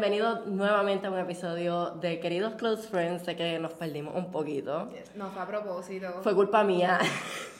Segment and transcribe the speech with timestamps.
[0.00, 3.24] Bienvenidos nuevamente a un episodio de Queridos Close Friends.
[3.24, 4.88] Sé que nos perdimos un poquito.
[5.16, 6.20] No fue a propósito.
[6.22, 7.00] Fue culpa mía.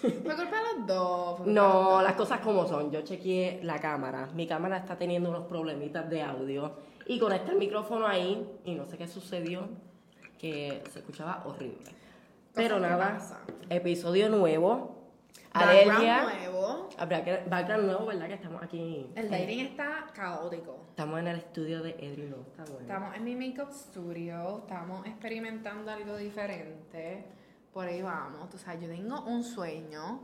[0.01, 1.41] Fue culpa de los dos.
[1.49, 2.03] No, dos.
[2.05, 2.93] las cosas como son.
[2.93, 4.29] Yo chequeé la cámara.
[4.37, 6.75] Mi cámara está teniendo unos problemitas de audio.
[7.07, 9.69] Y conecté el micrófono ahí y no sé qué sucedió.
[10.39, 11.91] Que se escuchaba horrible.
[12.55, 13.39] Pero nada, pasan.
[13.69, 14.98] episodio nuevo.
[15.59, 16.23] Background Alergia.
[16.23, 16.89] nuevo.
[16.99, 18.27] Habrá que background nuevo, ¿verdad?
[18.29, 19.07] Que estamos aquí.
[19.15, 20.87] El dating está caótico.
[20.91, 22.35] Estamos en el estudio de Edwin.
[22.51, 22.81] Está bueno.
[22.81, 27.25] Estamos en mi makeup studio, estamos experimentando algo diferente.
[27.73, 28.49] Por ahí vamos.
[28.51, 30.21] Tú sabes, yo tengo un sueño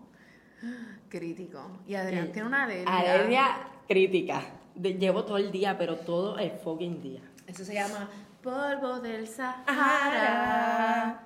[1.08, 1.78] crítico.
[1.86, 2.96] Y Adrián tiene una alergia.
[2.98, 4.42] Alergia crítica.
[4.74, 7.20] De- llevo todo el día, pero todo el fucking día.
[7.46, 8.08] Eso se llama
[8.42, 11.20] polvo del Sahara.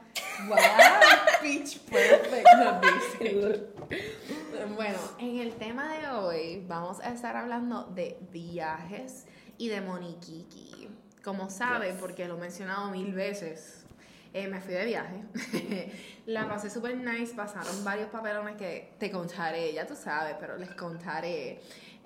[0.49, 0.57] Wow,
[1.43, 2.47] pitch perfect.
[4.75, 9.27] Bueno, en el tema de hoy vamos a estar hablando de viajes
[9.57, 10.89] y de Moniquiki.
[11.25, 12.01] Como saben, Yes.
[12.01, 13.85] porque lo he mencionado mil veces,
[14.33, 15.23] eh, me fui de viaje.
[16.27, 20.71] La pasé súper nice, pasaron varios papelones que te contaré, ya tú sabes, pero les
[20.75, 21.61] contaré.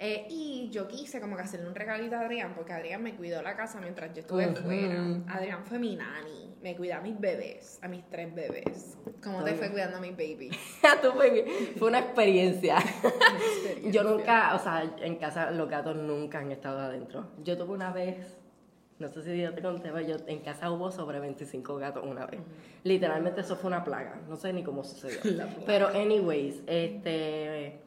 [0.04, 3.40] Eh, y yo quise como que hacerle un regalito a Adrián, porque Adrián me cuidó
[3.40, 4.56] la casa mientras yo estuve Ujú.
[4.56, 5.00] fuera.
[5.28, 8.98] Adrián fue mi nani, me cuida a mis bebés, a mis tres bebés.
[9.22, 9.70] ¿Cómo te Todo fue bien.
[9.72, 10.50] cuidando a mis baby?
[11.02, 11.46] Tú fue,
[11.78, 12.78] fue una experiencia.
[13.92, 17.28] Yo nunca, o sea, en casa los gatos nunca han estado adentro.
[17.44, 18.36] Yo tuve una vez,
[18.98, 22.26] no sé si yo te conté, pero yo en casa hubo sobre 25 gatos una
[22.26, 22.40] vez.
[22.82, 25.20] Literalmente eso fue una plaga, no sé ni cómo sucedió.
[25.64, 27.78] Pero anyways, este,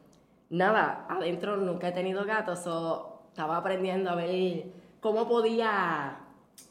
[0.50, 4.64] nada, adentro nunca he tenido gatos, so, estaba aprendiendo a ver
[5.00, 6.18] cómo podía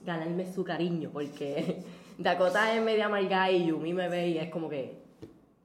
[0.02, 1.84] ganarme su cariño, porque
[2.18, 4.98] Dakota es media amargada y Yumi me ve y es como que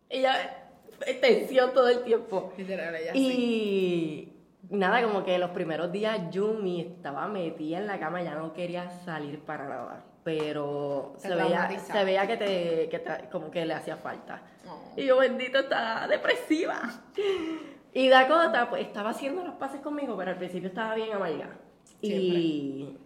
[0.08, 0.56] ella
[1.20, 2.53] tensión todo el tiempo.
[2.56, 4.33] Literal, ella sí.
[4.70, 8.53] Y nada, como que los primeros días Yumi estaba metida en la cama, ya no
[8.53, 10.04] quería salir para nada.
[10.22, 14.43] Pero Se veía, se veía que, te, que te- como que le hacía falta.
[14.69, 14.93] Oh.
[14.94, 16.82] Y yo, bendito, está depresiva.
[17.93, 21.59] Y Dakota, pues, estaba haciendo los pases conmigo, pero al principio estaba bien amargada.
[22.01, 22.97] Y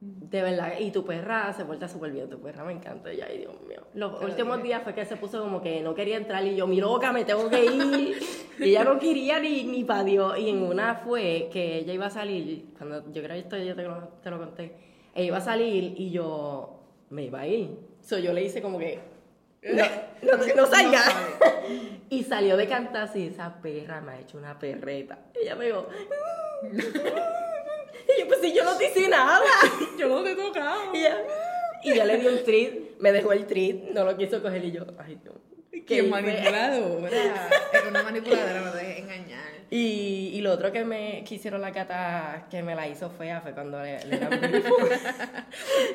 [0.00, 3.38] de verdad, y tu perra se vuelta súper bien, tu perra me encanta, ya, ay
[3.38, 3.80] Dios mío.
[3.94, 6.54] Los Te lo últimos días fue que se puso como que no quería entrar y
[6.54, 8.16] yo, mi loca, me tengo que ir.
[8.60, 10.38] y ella no quería ni, ni pa' Dios.
[10.38, 13.74] Y en una fue que ella iba a salir, cuando yo creo que esto yo
[13.74, 14.76] te lo, te lo conté,
[15.14, 16.78] ella iba a salir y yo
[17.10, 17.76] me iba a ir.
[18.00, 19.00] So, yo le hice como que,
[19.72, 19.84] no,
[20.22, 21.02] no, no salga.
[22.10, 25.18] y salió de cantar y esa perra me ha hecho una perreta.
[25.34, 25.88] Ella me dijo,
[26.72, 29.40] y yo, pues si yo no te hice nada.
[29.98, 30.94] Yo no te he tocado.
[30.94, 31.18] Y, ella,
[31.82, 34.72] y yo le di un treat, me dejó el treat, no lo quiso coger y
[34.72, 35.36] yo, ay Dios.
[35.86, 37.10] Qué manipuladora.
[37.72, 39.58] Es una manipuladora, no te dejes engañar.
[39.70, 43.42] Y, y lo otro que me que hicieron la cata que me la hizo fea
[43.42, 44.96] fue cuando le, le lambí el fundillo.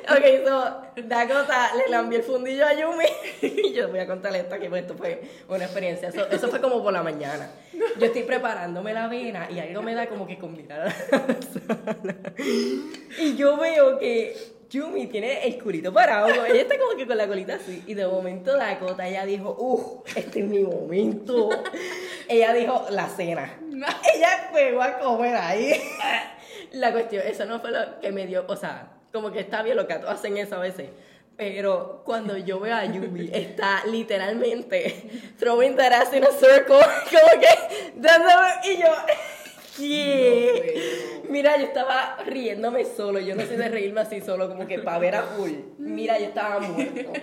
[0.10, 3.06] ok, so, Dakota le lambí el fundillo a Yumi.
[3.42, 6.10] y yo voy a contarle esto aquí, porque esto fue una experiencia.
[6.10, 7.50] Eso, eso fue como por la mañana.
[8.00, 10.94] Yo estoy preparándome la avena y algo me da como que sala.
[13.20, 16.28] Y yo veo que Yumi tiene el culito parado.
[16.46, 17.84] Ella está como que con la colita así.
[17.86, 21.50] Y de momento Dakota, ella dijo, uff, este es mi momento.
[22.28, 23.56] Ella dijo, la cena.
[23.72, 25.80] Ella pegó a comer ahí.
[26.72, 29.78] La cuestión, eso no fue lo que me dio, o sea, como que está bien,
[29.78, 30.90] los gatos hacen eso a veces.
[31.38, 35.04] Pero cuando yo veo a Yumi, está literalmente
[35.38, 36.80] throwing that ass in a circle,
[37.12, 38.88] como que dándome, y yo,
[39.78, 41.13] ¿qué?
[41.30, 45.00] Mira, yo estaba riéndome solo, yo no sé de reírme así solo, como que para
[45.00, 45.52] ver a full.
[45.78, 47.14] Mira, yo estaba muerto.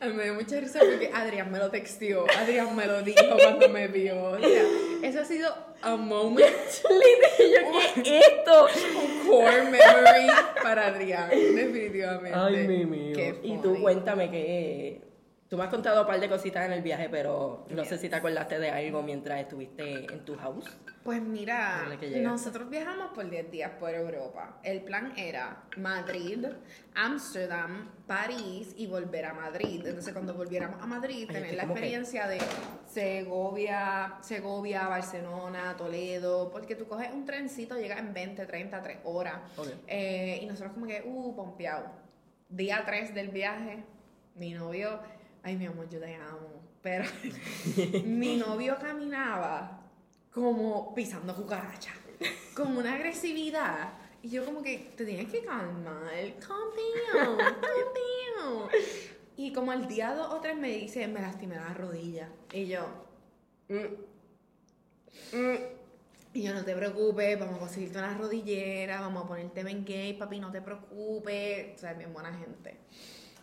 [0.00, 3.20] A mí me dio mucha risa porque Adrián me lo texteó, Adrián me lo dijo
[3.36, 4.30] cuando me vio.
[4.30, 4.62] O sea,
[5.02, 5.52] eso ha sido
[5.82, 6.54] a moment,
[6.88, 8.66] yo, ¿qué es esto?
[8.96, 10.28] un core memory
[10.62, 12.38] para Adrián, definitivamente.
[12.38, 13.34] Ay, mi mío.
[13.42, 15.00] Y tú cuéntame que
[15.48, 18.08] tú me has contado un par de cositas en el viaje, pero no sé si
[18.08, 20.66] te acordaste de algo mientras estuviste en tu house.
[21.04, 21.86] Pues mira,
[22.22, 24.58] nosotros viajamos por 10 días por Europa.
[24.62, 26.44] El plan era Madrid,
[26.94, 29.86] Ámsterdam, París y volver a Madrid.
[29.86, 32.38] Entonces cuando volviéramos a Madrid, Ay, tener la que- experiencia de
[32.86, 39.36] Segovia, Segovia, Barcelona, Toledo, porque tú coges un trencito, llegas en 20, 30, 3 horas.
[39.86, 41.86] Eh, y nosotros como que, uh, pompeado.
[42.50, 43.82] Día 3 del viaje,
[44.34, 45.00] mi novio,
[45.42, 47.04] ay mi amor, yo te amo, pero
[48.04, 49.82] mi novio caminaba
[50.32, 51.92] como pisando cucaracha,
[52.54, 53.92] con una agresividad.
[54.22, 56.70] Y yo como que, te tienes que calmar, calm
[57.14, 57.88] down, calm
[58.36, 58.70] down.
[59.36, 62.28] Y como al día dos o tres me dice, me lastimé la rodilla.
[62.52, 63.08] Y yo,
[63.68, 65.36] Mm.
[65.36, 65.58] Mm.
[66.34, 70.40] Y yo, no te preocupes, vamos a conseguirte una rodillera, vamos a ponerte Bengay, papi,
[70.40, 71.76] no te preocupes.
[71.76, 72.78] O sea, es bien buena gente.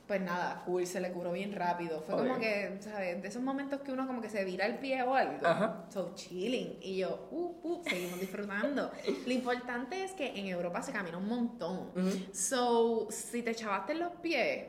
[0.08, 2.00] Pues nada, cool, se le curó bien rápido.
[2.02, 3.22] Fue como que, ¿sabes?
[3.22, 5.46] De esos momentos que uno como que se vira el pie o algo.
[5.46, 5.86] Ajá.
[5.90, 6.78] So chilling.
[6.82, 8.92] Y yo, uh, uh, seguimos disfrutando.
[9.26, 11.92] Lo importante es que en Europa se camina un montón.
[12.32, 14.66] So, si te chavaste los pies,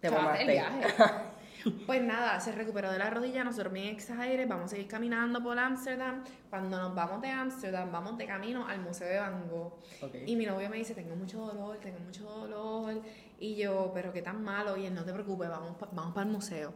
[0.00, 0.80] Te chavaste el viaje.
[1.86, 5.58] Pues nada, se recuperó de la rodilla, nosotros bien excited, vamos a seguir caminando por
[5.58, 6.22] Ámsterdam.
[6.50, 9.72] Cuando nos vamos de Ámsterdam, vamos de camino al Museo de Van Gogh.
[10.02, 10.14] Ok.
[10.26, 13.02] Y mi novio me dice, tengo mucho dolor, tengo mucho dolor.
[13.38, 14.76] Y yo, pero qué tan malo.
[14.76, 16.74] Y él, no te preocupes, vamos, vamos para el museo.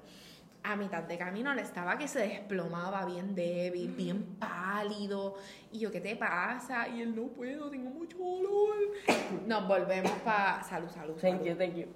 [0.64, 5.34] A mitad de camino le estaba que se desplomaba, bien débil, bien pálido.
[5.72, 6.88] Y yo, ¿qué te pasa?
[6.88, 8.76] Y él, no puedo, tengo mucho dolor.
[9.46, 10.62] Nos volvemos para...
[10.62, 11.46] Salud, salud, Thank salud.
[11.46, 11.86] you, thank you.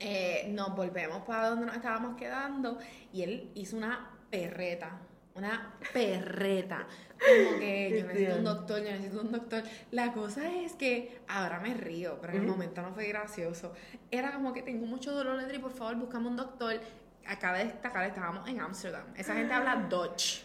[0.00, 2.78] Eh, nos volvemos para donde nos estábamos quedando
[3.12, 4.98] y él hizo una perreta.
[5.34, 6.86] Una perreta.
[7.18, 9.62] Como que yo necesito un doctor, yo necesito un doctor.
[9.90, 13.72] La cosa es que ahora me río, pero en el momento no fue gracioso.
[14.10, 16.74] Era como que tengo mucho dolor, Edri, por favor, buscame un doctor.
[17.26, 19.04] Acaba de destacar, estábamos en Ámsterdam.
[19.16, 20.42] Esa gente habla Dutch.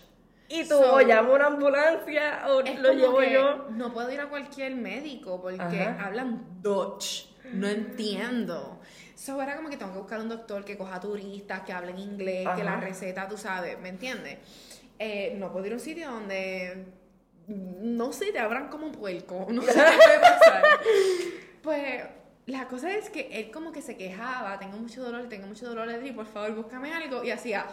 [0.50, 3.68] ¿Y tú So- o llamo una ambulancia o lo llevo yo?
[3.72, 6.06] No puedo ir a cualquier médico porque Ajá.
[6.06, 7.26] hablan Dutch.
[7.54, 8.80] No entiendo.
[9.16, 12.48] So era como que tengo que buscar un doctor que coja turistas, que hablen inglés,
[12.56, 14.38] que la receta, tú sabes, ¿me entiendes?
[15.00, 16.86] Eh, no puedo ir a un sitio donde,
[17.48, 20.64] no sé, te abran como puerco, no sé qué puede pasar.
[21.64, 22.04] Pues
[22.46, 25.90] la cosa es que él como que se quejaba, tengo mucho dolor, tengo mucho dolor,
[25.90, 27.66] Edri, por favor, búscame algo, y hacía...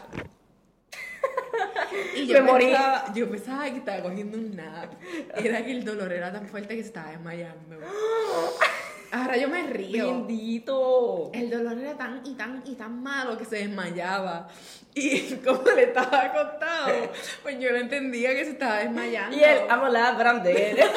[2.17, 2.67] Y yo Me morí.
[2.67, 4.93] pensaba, yo pensaba que estaba cogiendo un nap.
[5.37, 7.79] Era que el dolor era tan fuerte que se estaba desmayando.
[9.15, 10.07] Ahora yo me río.
[10.07, 11.31] Bendito.
[11.33, 14.49] El dolor era tan y tan y tan malo que se desmayaba.
[14.93, 17.13] Y como le estaba acostado,
[17.45, 19.37] pues yo no entendía que se estaba desmayando.
[19.37, 20.79] Y él, amo la Brandel.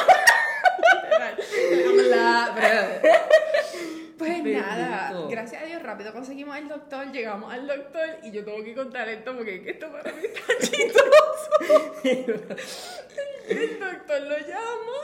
[2.10, 2.56] La-
[4.18, 4.60] Pues Bendito.
[4.62, 8.74] nada, gracias a Dios rápido conseguimos el doctor, llegamos al doctor y yo tengo que
[8.74, 11.52] contar esto porque es que esto para mí está chistoso.
[13.48, 14.98] El doctor lo llama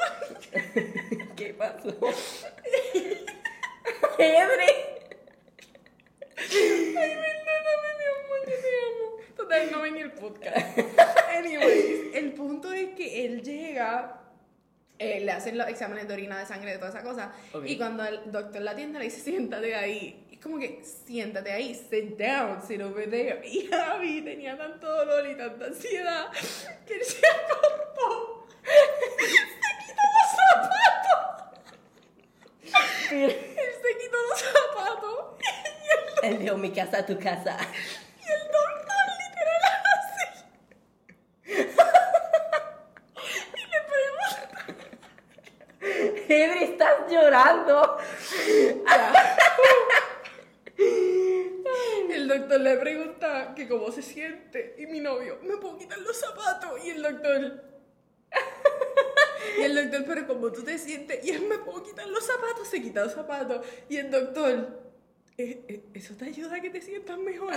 [1.36, 1.89] ¿Qué pasó?
[4.18, 4.74] Henry.
[6.38, 9.06] Ay, perdóname, mi amor, que te amo.
[9.36, 10.77] Total, no ven el podcast.
[11.38, 14.22] Anyways, el punto es que él llega,
[15.03, 17.33] eh, le hacen los exámenes de orina, de sangre, de toda esa cosa.
[17.65, 20.25] Y cuando el doctor la atiende, le dice, siéntate ahí.
[20.31, 23.41] Es como que, siéntate ahí, sit down, sit over there.
[23.47, 26.31] Y Javi tenía tanto dolor y tanta ansiedad
[26.88, 28.47] que él se acostó.
[28.63, 28.69] Se
[29.85, 30.29] quitó los
[30.79, 31.44] zapatos.
[33.11, 33.31] Él
[33.81, 35.19] se quitó los zapatos.
[36.23, 37.57] Él dijo, mi casa, tu casa.
[38.25, 40.44] y el doctor literal así.
[45.81, 47.97] y le Henry, estás llorando.
[52.09, 54.75] El doctor le pregunta que cómo se siente.
[54.77, 56.83] Y mi novio, ¿me puedo quitar los zapatos?
[56.85, 57.63] Y el doctor.
[59.57, 61.24] Y el doctor, pero ¿cómo tú te sientes?
[61.25, 62.68] Y él, ¿me puedo quitar los zapatos?
[62.68, 63.65] Se quita los zapatos.
[63.89, 64.81] Y el doctor,
[65.38, 67.53] "Eh, eh, ¿eso te ayuda a que te sientas mejor?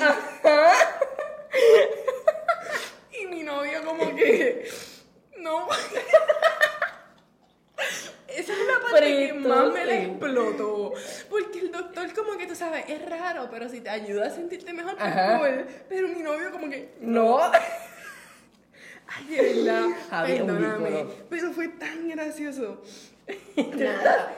[3.21, 4.69] Y mi novio como que,
[5.39, 5.69] no.
[8.29, 10.93] Esa es la parte que Frito, más me explotó.
[11.31, 14.73] Porque el doctor como que tú sabes, es raro, pero si te ayuda a sentirte
[14.73, 15.67] mejor, pues cool.
[15.89, 17.41] Pero mi novio como que, No.
[19.09, 19.87] ay, de verdad,
[20.27, 21.07] perdóname.
[21.31, 22.83] Pero fue tan gracioso.
[23.57, 24.33] Nada.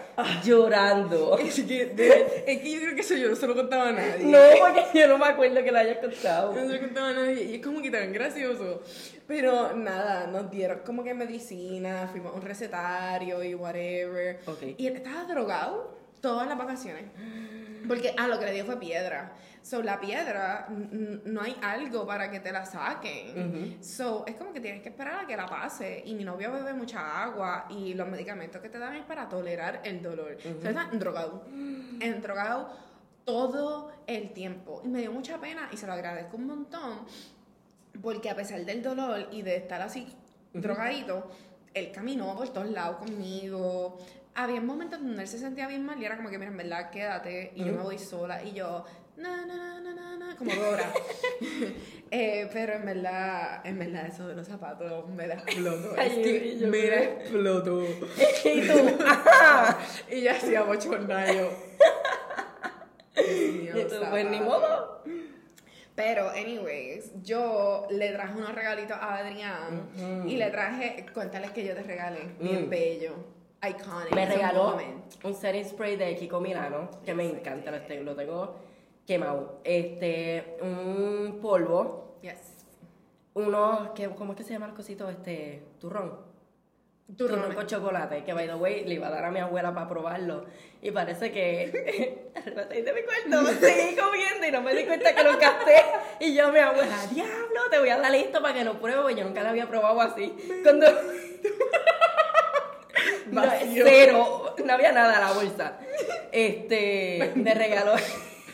[0.45, 1.39] Llorando.
[1.39, 3.93] Es que, de- es que yo creo que eso yo no se lo contaba a
[3.93, 4.25] nadie.
[4.25, 6.53] No, porque yo no me acuerdo que lo hayas contado.
[6.55, 8.83] No se lo contaba a nadie y es como que tan gracioso.
[9.27, 14.41] Pero nada, nos dieron como que medicina, fuimos a un recetario y whatever.
[14.47, 14.63] Ok.
[14.77, 17.05] Y él estaba drogado todas las vacaciones.
[17.87, 19.33] Porque, ah, lo que le dio fue piedra.
[19.63, 23.79] So, la piedra, no hay algo para que te la saquen.
[23.83, 26.03] So, es como que tienes que esperar a que la pase.
[26.07, 29.81] Y mi novio bebe mucha agua y los medicamentos que te dan es para tolerar
[29.85, 30.37] el dolor.
[30.37, 31.45] O sea, está drogado.
[32.23, 32.89] Drogado
[33.25, 34.81] todo el tiempo.
[34.85, 37.01] Y me dio mucha pena y se lo agradezco un montón.
[38.01, 40.07] Porque a pesar del dolor y de estar así
[40.53, 41.31] drogadito,
[41.75, 43.99] él caminó por todos lados conmigo.
[44.35, 46.91] Había momentos donde él se sentía bien mal y era como que, mira, en verdad,
[46.91, 48.43] quédate y yo me voy sola.
[48.43, 48.85] Y yo,
[49.19, 50.93] na, na, na, na, na, como Dora.
[52.11, 55.95] Eh, pero en verdad, en verdad, eso de los zapatos me la explotó.
[55.95, 57.83] Es Ay, que yo me la explotó.
[57.83, 59.79] Y tú, ajá.
[60.11, 61.51] Y ya hacía bochornayo.
[63.15, 65.03] Y tú, pues ni modo.
[65.95, 71.75] Pero, anyways, yo le traje unos regalitos a Adrián y le traje, cuéntales que yo
[71.75, 72.71] te regalé, bien Mm.
[72.71, 73.15] bello,
[73.69, 74.13] iconic.
[74.15, 74.79] Me regaló
[75.25, 78.57] un setting spray de Kiko Milano, que me encanta, lo tengo
[79.09, 79.61] quemado.
[79.65, 82.67] Este, un polvo, Yes.
[83.35, 85.09] uno, que, ¿cómo es que se llama el cosito?
[85.09, 86.29] Este, turrón.
[87.17, 87.55] Turrón Turrón.
[87.55, 90.45] con chocolate, que by the way le iba a dar a mi abuela para probarlo.
[90.83, 95.25] Y parece que arrebaté de mi cuarto, seguí comiendo y no me di cuenta que
[95.25, 95.83] lo gasté.
[96.21, 99.15] Y yo, mi abuela, diablo, te voy a dar esto para que lo pruebe.
[99.15, 100.37] Yo nunca lo había probado así.
[100.63, 100.87] Cuando.
[103.31, 105.79] No, cero, no había nada en la bolsa.
[106.31, 107.95] Este, me regaló.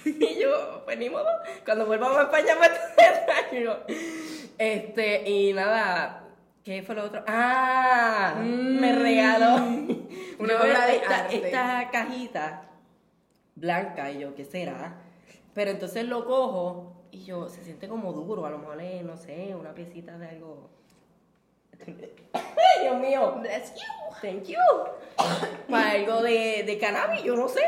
[0.21, 1.27] Y yo, pues ni modo,
[1.65, 3.77] cuando vuelvamos a España, pues te traigo.
[4.59, 6.25] Este, y nada,
[6.63, 7.25] ¿qué fue lo otro?
[7.27, 9.57] Ah, me regaló
[10.39, 11.37] Una obra de esta, arte.
[11.37, 12.63] esta cajita
[13.55, 14.97] blanca, y yo, ¿qué será?
[15.55, 19.17] Pero entonces lo cojo y yo, se siente como duro, a lo mejor es, no
[19.17, 20.71] sé, una piecita de algo.
[22.33, 22.43] ¡Ay,
[22.83, 23.37] Dios mío!
[23.41, 24.17] Bless you.
[24.21, 24.59] Thank you.
[25.71, 27.63] Para algo de, de cannabis, yo no sé.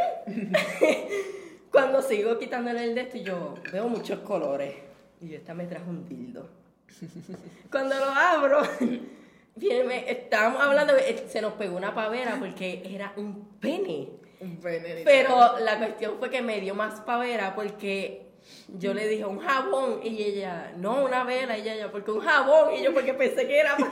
[1.70, 4.74] Cuando sigo quitándole el de esto, yo veo muchos colores.
[5.20, 6.48] Y esta me trajo un dildo.
[7.70, 8.62] Cuando lo abro,
[9.56, 14.08] viene, estábamos hablando, eh, se nos pegó una pavera porque era un pene.
[14.40, 15.02] Un pene.
[15.04, 18.26] Pero la cuestión fue que me dio más pavera porque
[18.68, 21.58] yo le dije un jabón y ella, no, una vela.
[21.58, 22.74] Y ella, porque un jabón.
[22.74, 23.76] Y yo, porque pensé que era.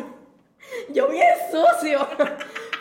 [0.94, 2.08] Yo bien sucio.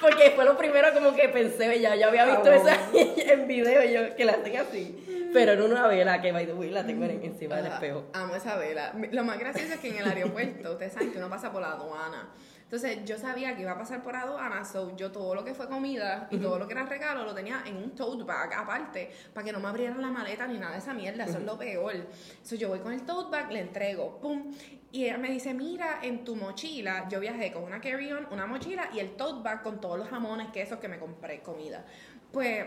[0.04, 2.68] Porque fue lo primero como que pensé, ya yo había visto Jabón.
[2.68, 2.80] esa
[3.34, 5.30] en video yo, que la hacen así.
[5.34, 8.04] Pero en una vela que by the way la tengo en- encima del Ah, espejo.
[8.14, 8.94] Amo esa vela.
[9.12, 11.72] Lo más gracioso es que en el aeropuerto, ustedes saben que uno pasa por la
[11.72, 12.30] aduana.
[12.74, 15.70] Entonces, yo sabía que iba a pasar por aduana, so yo todo lo que fue
[15.70, 19.46] comida y todo lo que era regalo lo tenía en un tote bag aparte, para
[19.46, 21.94] que no me abrieran la maleta ni nada de esa mierda, eso es lo peor.
[22.42, 24.52] So yo voy con el tote bag, le entrego, pum,
[24.92, 28.90] y ella me dice, mira, en tu mochila, yo viajé con una carry-on, una mochila
[28.92, 31.86] y el tote bag con todos los jamones, quesos que me compré, comida.
[32.32, 32.66] Pues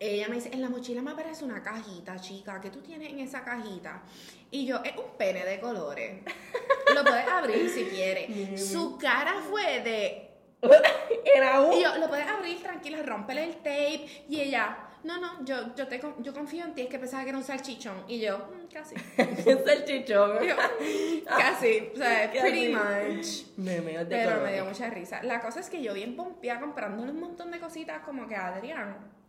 [0.00, 3.20] ella me dice, en la mochila me aparece una cajita, chica, ¿qué tú tienes en
[3.20, 4.02] esa cajita?
[4.50, 6.22] Y yo, es un pene de colores.
[6.94, 8.70] Lo puedes abrir si quieres.
[8.72, 10.30] Su cara fue de...
[11.34, 14.24] Era un Y yo, lo puedes abrir tranquila, rómpele el tape.
[14.28, 17.28] Y ella, no, no, yo, yo, te, yo confío en ti, es que pensaba que
[17.30, 18.04] era un salchichón.
[18.08, 18.94] Y yo, "Mm, casi.
[19.66, 20.44] salchichón.
[20.44, 20.56] Y yo,
[21.26, 23.26] casi, o sea, pretty much.
[23.56, 25.22] Memeos de Pero me dio mucha risa.
[25.22, 28.48] La cosa es que yo bien pompeada comprándole un montón de cositas como que a
[28.48, 29.19] Adrián.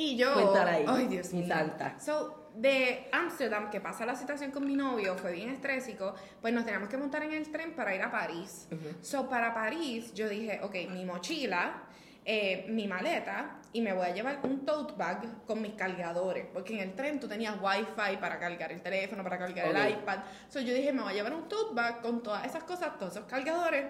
[0.00, 0.54] Y yo.
[0.86, 1.48] Ay, Dios mi mío.
[1.54, 1.98] santa.
[2.00, 6.64] So, de Ámsterdam, que pasa la situación con mi novio, fue bien estrésico, pues nos
[6.64, 8.66] teníamos que montar en el tren para ir a París.
[9.02, 11.82] So, para París, yo dije, ok, mi mochila,
[12.24, 16.74] eh, mi maleta, y me voy a llevar un tote bag con mis cargadores, porque
[16.74, 19.74] en el tren tú tenías wifi para cargar el teléfono, para cargar Ok.
[19.76, 20.18] el iPad.
[20.48, 23.12] So, yo dije, me voy a llevar un tote bag con todas esas cosas, todos
[23.16, 23.84] esos cargadores,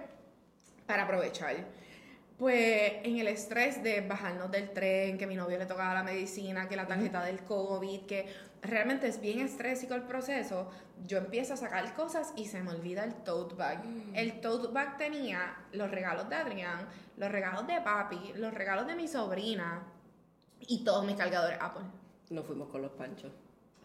[0.86, 1.54] para aprovechar.
[2.40, 6.66] Pues en el estrés de bajarnos del tren, que mi novio le tocaba la medicina,
[6.70, 8.32] que la tarjeta del COVID, que
[8.62, 10.70] realmente es bien estrésico el proceso,
[11.06, 13.82] yo empiezo a sacar cosas y se me olvida el tote bag.
[14.14, 18.94] El tote bag tenía los regalos de Adrián, los regalos de papi, los regalos de
[18.94, 19.82] mi sobrina
[20.60, 21.84] y todos mis cargadores Apple.
[22.30, 23.32] Nos fuimos con los panchos.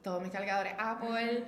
[0.02, 1.44] Todos mis cargadores Apple.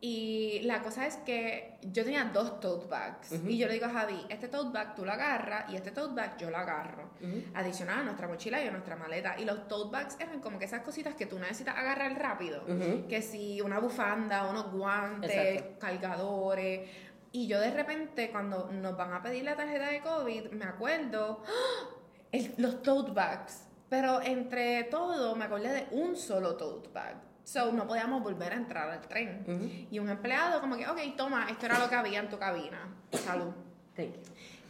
[0.00, 3.32] Y la cosa es que yo tenía dos tote bags.
[3.48, 6.14] Y yo le digo a Javi, este tote bag tú lo agarras y este tote
[6.14, 7.10] bag yo lo agarro.
[7.54, 9.34] Adicional a nuestra mochila y a nuestra maleta.
[9.38, 12.62] Y los tote bags eran como que esas cositas que tú necesitas agarrar rápido.
[13.08, 15.78] Que si una bufanda, unos guantes, Exacto.
[15.80, 16.88] cargadores.
[17.32, 21.42] Y yo de repente, cuando nos van a pedir la tarjeta de COVID, me acuerdo
[21.44, 21.88] ¡ah!
[22.30, 23.64] el- los tote bags.
[23.90, 27.16] Pero entre todo, me acordé de un solo tote bag.
[27.48, 29.42] So, no podíamos volver a entrar al tren.
[29.48, 29.70] Ujú.
[29.90, 32.94] Y un empleado como que, ok, toma, esto era lo que había en tu cabina.
[33.10, 33.54] Salud.
[33.96, 34.20] Thank you.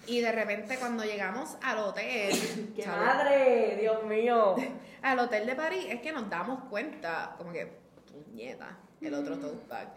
[0.07, 2.31] Y de repente cuando llegamos al hotel,
[2.77, 3.79] ¡Qué salud, madre!
[3.81, 4.55] ¡Dios mío!
[5.03, 7.67] al hotel de París, es que nos damos cuenta, como que,
[8.13, 9.89] puñeta, el otro tote bag.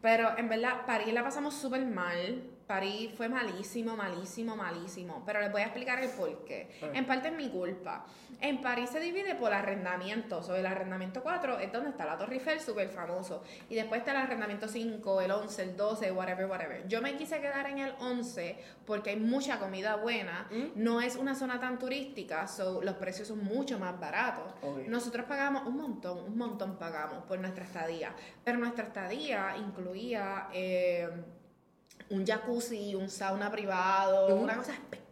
[0.00, 2.40] Pero en verdad, París la pasamos súper mal.
[2.68, 5.22] París fue malísimo, malísimo, malísimo.
[5.24, 6.68] Pero les voy a explicar el porqué.
[6.82, 6.90] Ah.
[6.92, 8.04] En parte es mi culpa.
[8.42, 10.42] En París se divide por arrendamiento.
[10.42, 13.42] Sobre el arrendamiento 4 es donde está la Torre Eiffel, súper famoso.
[13.70, 16.86] Y después está el arrendamiento 5, el 11, el 12, whatever, whatever.
[16.86, 20.46] Yo me quise quedar en el 11 porque hay mucha comida buena.
[20.50, 20.72] Mm.
[20.74, 24.52] No es una zona tan turística, so los precios son mucho más baratos.
[24.86, 28.14] Nosotros pagamos un montón, un montón pagamos por nuestra estadía.
[28.44, 31.08] Pero nuestra estadía incluía eh,
[32.10, 35.08] un jacuzzi, un sauna privado, una cosa espectacular.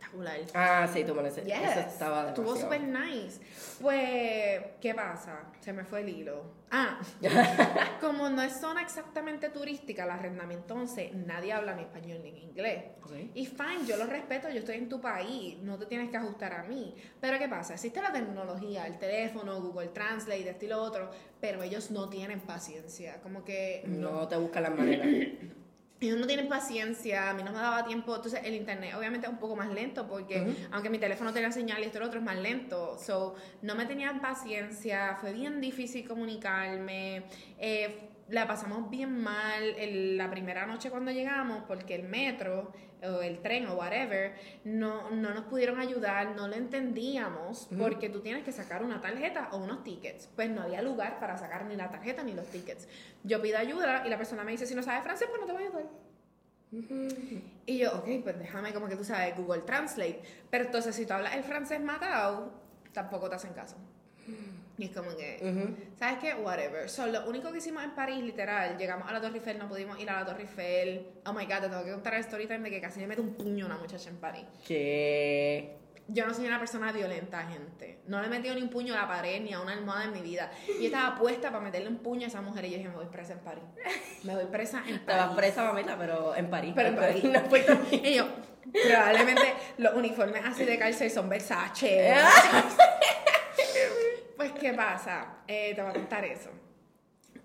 [0.55, 1.29] Ah, sí, tú me lo.
[1.29, 3.41] Yes, Eso estaba estuvo súper nice.
[3.81, 5.41] Pues, ¿qué pasa?
[5.61, 6.57] Se me fue el hilo.
[6.71, 6.99] Ah,
[8.01, 12.37] como no es zona exactamente turística, el arrendamiento 11, nadie habla ni español ni en
[12.39, 12.85] inglés.
[13.03, 13.13] Ok.
[13.35, 16.55] Y fine, yo lo respeto, yo estoy en tu país, no te tienes que ajustar
[16.55, 16.95] a mí.
[17.21, 17.75] Pero ¿qué pasa?
[17.75, 21.11] Existe la tecnología, el teléfono, Google Translate, esto y lo otro,
[21.41, 23.21] pero ellos no tienen paciencia.
[23.23, 25.07] Como que No te buscan las maneras.
[26.01, 29.33] ellos no tienen paciencia, a mí no me daba tiempo, entonces el internet obviamente es
[29.33, 32.19] un poco más lento porque aunque mi teléfono tenía señal y esto y lo otro
[32.19, 37.25] es más lento, so no me tenían paciencia, fue bien difícil comunicarme,
[37.59, 43.21] eh, la pasamos bien mal el- la primera noche cuando llegamos porque el metro o
[43.23, 48.43] el tren o whatever no, no nos pudieron ayudar, no lo entendíamos porque tú tienes
[48.43, 51.89] que sacar una tarjeta o unos tickets, pues no había lugar para sacar ni la
[51.91, 52.89] tarjeta ni los tickets.
[53.23, 55.53] Yo pido ayuda y la persona me dice si no sabes francés pues no te
[55.53, 55.85] voy a ayudar.
[57.67, 60.21] Y yo, ok, pues déjame como que tú sabes Google Translate.
[60.51, 62.51] Pero entonces si tú hablas el francés matado,
[62.93, 63.77] tampoco te hacen caso.
[64.79, 65.75] Y es como que, Ujú.
[65.99, 66.35] ¿sabes qué?
[66.35, 66.89] Whatever.
[66.91, 69.99] So, lo único que hicimos en París, literal, llegamos a la Torre Eiffel, no pudimos
[69.99, 71.07] ir a la Torre Eiffel.
[71.25, 73.23] Oh my god, te tengo que contar el story time de que casi le meto
[73.23, 74.45] un puño a una muchacha en París.
[74.67, 75.77] Que.
[76.09, 77.99] Yo no soy una persona violenta, gente.
[78.07, 80.13] No le he metido ni un puño a la pared ni a una almohada en
[80.13, 80.53] mi vida.
[80.69, 82.95] Y yo estaba puesta para meterle un puño a esa mujer y yo dije, me
[82.95, 83.65] voy presa en París.
[84.23, 85.35] Me voy presa en París.
[85.35, 86.75] presa, mamita, pero en París.
[86.77, 87.25] Pero en París.
[87.25, 87.41] No.
[87.91, 88.29] Y yo,
[88.85, 92.15] probablemente los uniformes así de cárcel son Versace.
[94.51, 95.39] pues, ¿qué pasa?
[95.47, 96.51] Eh, te voy a contar eso.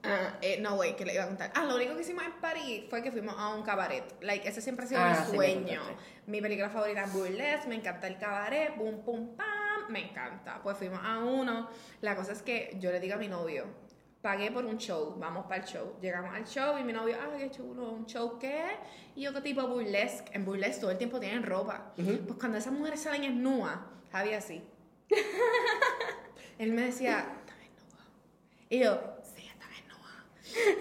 [0.04, 1.52] Ah, eh, no, güey, que le iba a contar.
[1.54, 4.04] Ah, lo único que hicimos en París fue que fuimos a un cabaret.
[4.22, 5.80] Like, ese siempre ha sido Ah, mi sí, sueño.
[5.82, 5.96] contaste.
[6.28, 10.60] mi película favorita es Burlesque, me encanta el cabaret, boom, pum, pam, me encanta.
[10.64, 11.70] Pues fuimos a uno.
[12.02, 13.66] La cosa es que yo le digo a mi novio,
[14.24, 15.98] pagué por un show, vamos para el show.
[16.02, 18.64] Llegamos al show y mi novio, ah, qué chulo, un show qué?
[19.16, 20.32] Y yo, ¿qué tipo burlesque?
[20.34, 21.94] En burlesque todo el tiempo tienen ropa.
[21.98, 22.26] Ujú.
[22.26, 24.64] Pues cuando esas mujeres salen en nua, Javi así.
[26.62, 28.06] Él me decía, ¿estás desnuda?
[28.70, 29.68] Y yo, sí, estás.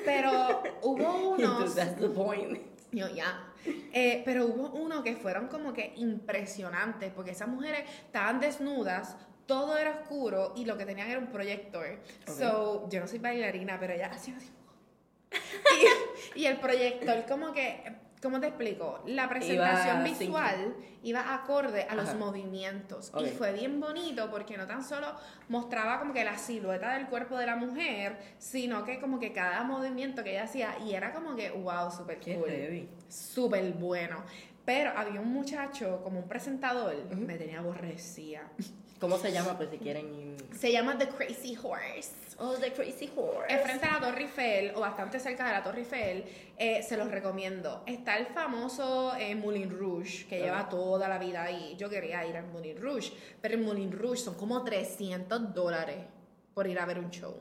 [0.05, 1.75] Pero hubo unos...
[1.75, 2.59] That's the point.
[2.93, 3.51] Yo, ya.
[3.65, 9.17] Eh, pero hubo uno que fueron como que impresionantes, porque esas mujeres estaban desnudas,
[9.47, 11.99] todo era oscuro y lo que tenían era un proyector.
[12.29, 12.29] Ok.
[12.29, 14.51] So, yo no soy bailarina, pero ella hacía así.
[16.37, 17.91] Y, y el proyector, como que,
[18.23, 19.03] ¿cómo te explico?
[19.07, 22.19] La presentación Iba visual iba acorde a los Ajá.
[22.19, 23.11] movimientos.
[23.19, 25.09] Y fue bien bonito porque no tan solo
[25.49, 29.63] mostraba como que la silueta del cuerpo de la mujer, sino que como que cada
[29.65, 34.23] movimiento que ella hacía, y era como que, wow, súper cool súper bueno.
[34.65, 38.43] Pero había un muchacho, como un presentador, me tenía aborrecida.
[39.01, 39.57] ¿Cómo se llama?
[39.57, 40.37] Pues si quieren ir.
[40.55, 42.11] Se llama The Crazy Horse.
[42.37, 43.55] Oh, The Crazy Horse.
[43.55, 46.25] Es frente a la Torre Eiffel, o bastante cerca de la Torre Eiffel,
[46.59, 47.83] eh, se los recomiendo.
[47.87, 51.77] Está el famoso eh, Moulin Rouge, que lleva toda la vida ahí.
[51.79, 56.05] Yo quería ir al Moulin Rouge, pero el Moulin Rouge son como 300 dólares
[56.53, 57.35] por ir a ver un show.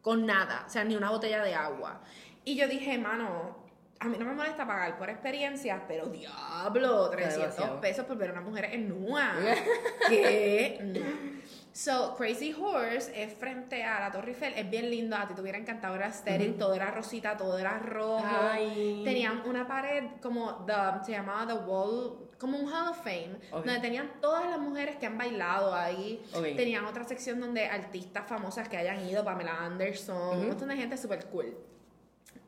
[0.00, 2.00] Con nada, o sea, ni una botella de agua.
[2.46, 3.63] Y yo dije, mano,
[4.00, 7.80] a mí no me molesta pagar por experiencias, pero diablo, 300 demasiado.
[7.80, 9.32] pesos por ver a una mujer en nua.
[10.08, 10.78] ¿Qué?
[10.82, 11.44] No.
[11.72, 15.40] So, Crazy Horse es frente a la Torre Eiffel, es bien lindo, a ti te
[15.40, 16.52] hubiera encantado, era Ujú.
[16.56, 18.24] todo era rosita, todo era rojo.
[18.24, 19.02] Ay.
[19.04, 20.72] Tenían una pared como, the,
[21.04, 25.06] se llamaba The Wall, como un Hall of Fame, donde tenían todas las mujeres que
[25.06, 26.24] han bailado ahí.
[26.56, 30.96] Tenían otra sección donde artistas famosas que hayan ido, Pamela Anderson, un montón de gente
[30.96, 31.56] súper cool.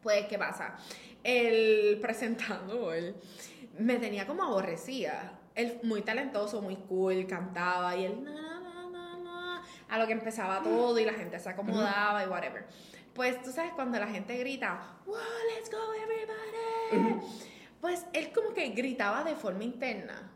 [0.04, 0.76] Pues, ¿qué pasa?
[1.26, 3.14] El presentador
[3.78, 5.40] me tenía como aborrecida.
[5.56, 10.12] Él muy talentoso, muy cool, cantaba y él na, na, na, na, a lo que
[10.12, 12.66] empezaba todo y la gente se acomodaba y whatever.
[13.12, 15.16] Pues tú sabes cuando la gente grita, wow,
[15.56, 17.26] let's go everybody.
[17.80, 20.30] Pues él como que gritaba de forma interna.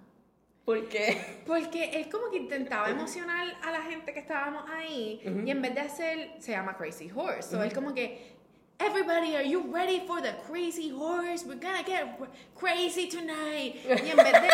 [0.65, 1.43] ¿Por qué?
[1.47, 5.47] Porque él como que intentaba emocionar a la gente que estábamos ahí Ujú.
[5.47, 7.65] y en vez de hacer, se llama Crazy Horse, so Ujú.
[7.65, 8.40] él como que,
[8.81, 11.45] everybody, are you ready for the Crazy Horse?
[11.45, 12.19] We're gonna get
[12.57, 13.77] crazy tonight.
[13.85, 14.51] Y en vez de,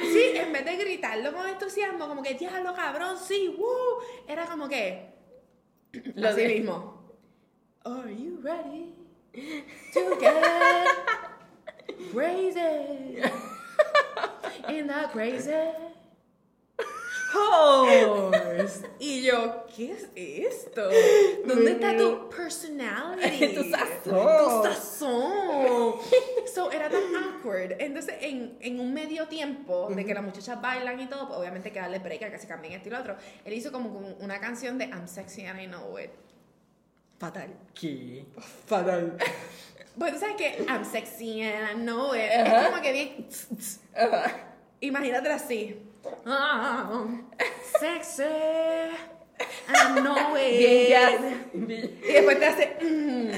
[0.00, 4.68] sí, en vez de gritarlo con entusiasmo, como que, diablo, cabrón, sí, woo, era como
[4.68, 5.08] que,
[6.14, 7.00] Lo así mismo.
[7.84, 8.92] Are you ready
[9.94, 10.86] to get
[12.12, 13.22] crazy?
[14.68, 15.89] In the crazy
[17.32, 18.86] horse.
[18.98, 20.82] Y yo, ¿qué es esto?
[21.46, 23.48] ¿Dónde está tu personality?
[23.54, 24.62] Tu sazón.
[24.62, 25.94] Tu sazón.
[26.54, 27.76] So, era tan awkward.
[27.78, 31.68] Entonces, en, en un medio tiempo de que las muchachas bailan y todo, pues obviamente
[31.68, 33.16] hay que darle break a que se cambien esto y lo otro.
[33.44, 33.90] Él hizo como
[34.20, 36.10] una canción de I'm sexy and I know it.
[37.18, 37.48] Fatal.
[37.74, 38.24] ¿Qué?
[38.66, 39.16] Fatal.
[39.98, 42.30] Pues tú sabes que I'm sexy and I know it.
[42.30, 43.28] Es como que bien.
[44.80, 45.89] Imagínate así.
[46.26, 46.90] Ah,
[47.78, 48.22] sexy.
[49.68, 50.58] I know it.
[50.58, 51.20] Bien jazz.
[52.08, 52.76] Y después te hace.
[52.80, 53.30] mm.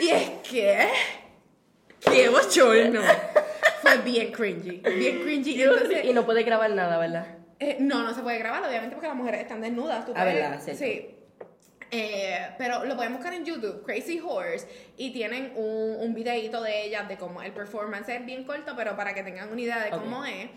[0.00, 0.88] Y es que.
[2.00, 3.00] ¡Qué bochorno!
[3.82, 4.76] Fue bien cringy.
[4.78, 5.62] Bien cringy.
[5.62, 7.26] Entonces, Y no puede grabar nada, ¿verdad?
[7.58, 10.04] eh, no, no se puede grabar, obviamente, porque las mujeres están desnudas.
[10.04, 10.78] Tú Ah, puedes-.
[10.78, 11.10] Sí.
[11.90, 16.84] Eh, pero lo pueden buscar en YouTube, Crazy Horse, y tienen un, un videito de
[16.84, 19.90] ellas de cómo el performance es bien corto, pero para que tengan una idea de
[19.90, 20.48] cómo es.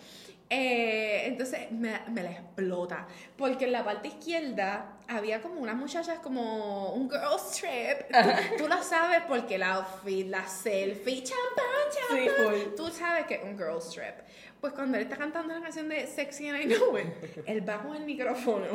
[0.52, 3.08] Eh, entonces me, me la explota,
[3.38, 8.08] porque en la parte izquierda había como unas muchachas como un girls trip.
[8.12, 12.46] Tú, tú lo sabes porque el outfit, la selfie, champán, Sí, champán.
[12.46, 12.76] full.
[12.76, 14.16] Tú sabes que es un girls trip.
[14.60, 17.06] Pues cuando él está cantando la canción de Sexy and I Know It,
[17.46, 18.66] él va con el micrófono.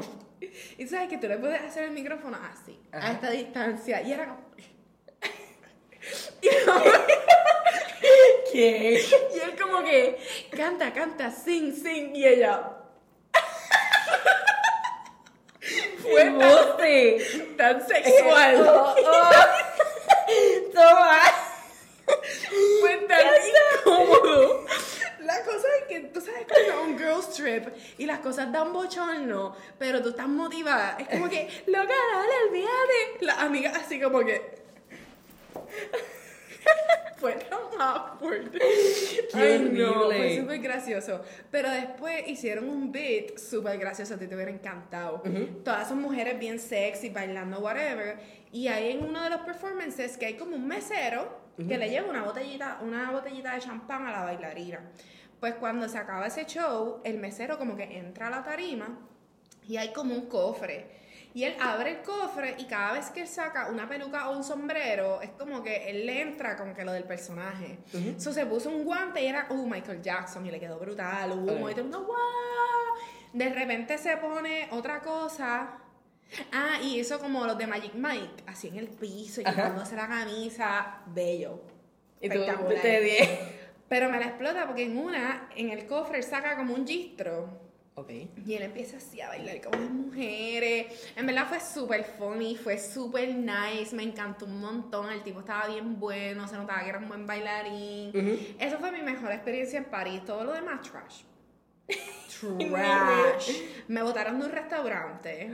[0.79, 3.09] Y sabes que tú le puedes hacer el micrófono así, Ajá.
[3.09, 4.01] a esta distancia.
[4.03, 4.45] Y era como.
[6.41, 6.85] Y como-
[8.55, 9.03] ¿Qué?
[9.35, 10.17] y él como que
[10.57, 12.15] canta, canta, sing, sing.
[12.15, 12.71] Y ella.
[16.01, 16.37] Fue tan,
[17.57, 18.61] tan sexual.
[18.61, 19.33] Oh, oh.
[20.73, 21.21] Toma.
[22.81, 23.27] Fue tan
[23.83, 24.65] incómodo.
[25.19, 27.67] La cosa es que tú sabes cuando es un girls trip
[27.99, 30.97] y las cosas dan bochorno, pero tú estás motivada.
[31.01, 33.17] Es como que, loca, dale, olvídate.
[33.23, 34.63] La amiga así como que.
[37.17, 38.51] Fue tan awkward.
[39.33, 41.23] Ay, no, fue súper gracioso.
[41.51, 45.23] Pero después hicieron un beat súper gracioso, a ti te hubiera encantado.
[45.65, 48.19] Todas son mujeres bien sexy, bailando, whatever.
[48.53, 52.11] Y hay en uno de los performances que hay como un mesero que le lleva
[52.11, 54.81] una botellita, una botellita de champán a la bailarina.
[55.41, 58.99] Pues cuando se acaba ese show, el mesero como que entra a la tarima
[59.67, 61.04] y hay como un cofre.
[61.35, 64.45] Y él abre el cofre y cada vez que él saca una peluca o un
[64.45, 67.81] sombrero, es como que él le entra con que lo del personaje.
[68.19, 71.53] So, se puso un guante y era, uh, Michael Jackson, y le quedó brutal, hubo
[71.65, 71.71] Ok.
[71.73, 72.17] y todo el mundo, "Wow".
[73.33, 75.79] De repente se pone otra cosa.
[76.53, 80.07] Ah, y hizo como los de Magic Mike, así en el piso y quitándose la
[80.07, 81.63] camisa, bello.
[82.21, 82.45] Y tú
[82.81, 83.17] te di.
[83.89, 87.64] Pero me la explota porque en una, en el cofre, él saca como un gistro.
[87.97, 88.11] Ok.
[88.45, 91.13] Y él empieza así a bailar como las mujeres.
[91.15, 95.11] En verdad fue súper funny, fue súper nice, me encantó un montón.
[95.13, 98.09] El tipo estaba bien bueno, se notaba que era un buen bailarín.
[98.09, 98.39] Ujú.
[98.59, 100.25] Eso fue mi mejor experiencia en París.
[100.25, 101.23] Todo lo demás, trash.
[102.59, 103.51] Trash.
[103.89, 105.53] me botaron de un restaurante.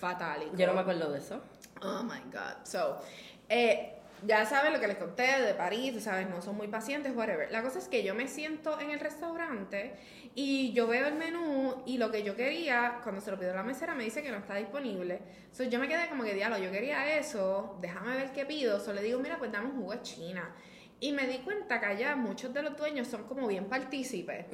[0.00, 0.56] Fatálico.
[0.56, 1.42] Yo no me acuerdo de eso.
[1.82, 2.64] Oh my god.
[2.64, 3.02] So,
[3.50, 7.50] eh, ya saben lo que les conté de París, sabes, no son muy pacientes, whatever.
[7.50, 9.94] La cosa es que yo me siento en el restaurante
[10.34, 13.56] y yo veo el menú y lo que yo quería, cuando se lo pido a
[13.56, 15.20] la mesera, me dice que no está disponible.
[15.52, 18.80] So, yo me quedé como que, diablo, yo quería eso, déjame ver qué pido.
[18.80, 20.54] So, le digo, mira, pues dame un jugo de China.
[21.00, 24.46] Y me di cuenta que allá muchos de los dueños son como bien partícipes.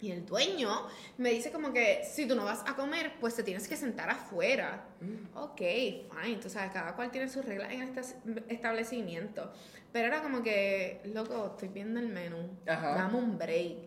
[0.00, 0.68] Y el dueño
[1.16, 4.10] me dice como que si tú no vas a comer, pues te tienes que sentar
[4.10, 4.84] afuera.
[5.34, 8.02] Ok, fine, tú sabes, cada cual tiene sus reglas en este
[8.48, 9.50] establecimiento.
[9.92, 12.94] Pero era como que, loco, estoy viendo el menú, Ajá.
[12.94, 13.78] dame un break.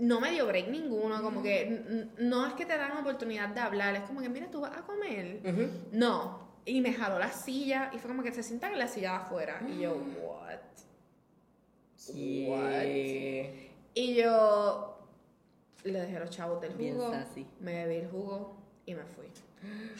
[0.00, 3.50] No me dio break ninguno, como que n- n- no es que te dan oportunidad
[3.50, 5.40] de hablar, es como que, mira, tú vas a comer.
[5.44, 5.68] Ujú.
[5.92, 9.10] No, y me jaló la silla y fue como que se sientan en la silla
[9.12, 9.60] de afuera.
[9.68, 10.58] Y yo, what?
[12.12, 13.70] ¿Qué?
[13.94, 14.93] Y yo
[15.84, 17.12] le dejé los chavos del jugo,
[17.60, 19.26] me bebí el jugo y me fui.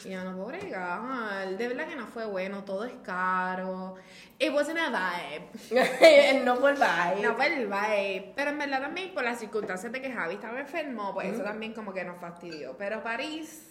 [0.03, 3.95] Y yo no puedo bregar, de verdad que no fue bueno, todo es caro.
[4.37, 7.21] It wasn't a vibe, no por bye.
[7.23, 8.33] no fue el vibe.
[8.35, 11.73] Pero en verdad también por las circunstancias de que Javi estaba enfermo, pues eso también
[11.73, 12.75] como que nos fastidió.
[12.77, 13.67] Pero París,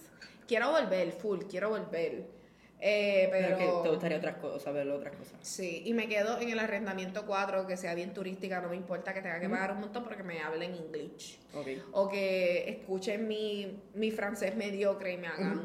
[0.49, 2.27] quiero volver, full, quiero volver.
[2.87, 3.59] Eh, Pero pero...
[3.59, 5.39] que te gustaría otras cosas, ver otras cosas.
[5.41, 9.15] Sí, y me quedo en el arrendamiento 4, que sea bien turística, no me importa
[9.15, 11.39] que tenga que pagar un montón porque me hablen inglés.
[11.55, 11.67] Ok.
[11.93, 15.63] O que escuchen mi, mi francés mediocre y me hagan.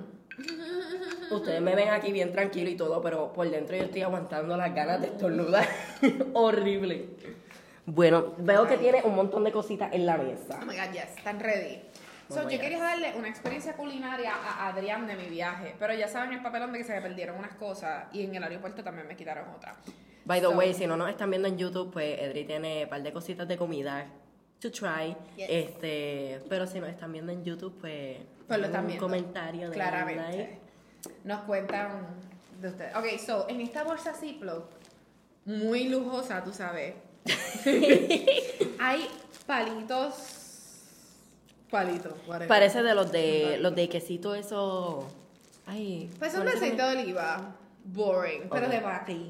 [1.30, 4.74] Ustedes me ven aquí bien tranquilo y todo, pero por dentro yo estoy aguantando las
[4.74, 5.68] ganas de estornudar.
[6.34, 7.10] Horrible.
[7.86, 10.60] Bueno, veo que tiene un montón de cositas en la mesa.
[10.62, 11.82] Oh my god, yes, están ready.
[12.30, 16.32] So, yo quería darle una experiencia culinaria a Adrián de mi viaje, pero ya saben
[16.34, 19.16] el papelón de que se me perdieron unas cosas y en el aeropuerto también me
[19.16, 19.76] quitaron otras.
[20.26, 22.90] By the So- way, si no nos están viendo en YouTube, pues Edri tiene un
[22.90, 24.06] par de cositas de comida
[24.60, 25.16] to try.
[25.38, 25.48] Yes.
[25.50, 28.98] Este, pero si nos están viendo en YouTube, pues, Pues lo un viendo.
[29.06, 30.38] comentario de Claramente.
[30.38, 30.60] like.
[31.24, 32.06] Nos cuentan
[32.62, 32.96] de ustedes.
[32.96, 34.66] Ok, so, en esta bolsa Ziploc,
[35.46, 36.94] muy lujosa, tú sabes,
[38.80, 39.08] hay
[39.48, 40.36] palitos.
[42.28, 42.48] Whatever.
[42.48, 45.08] Parece de los de los de quesito eso.
[45.66, 46.10] Ay.
[46.20, 47.56] Pues un ¿cuál es el aceite de oliva.
[47.86, 49.28] Boring, pero de París.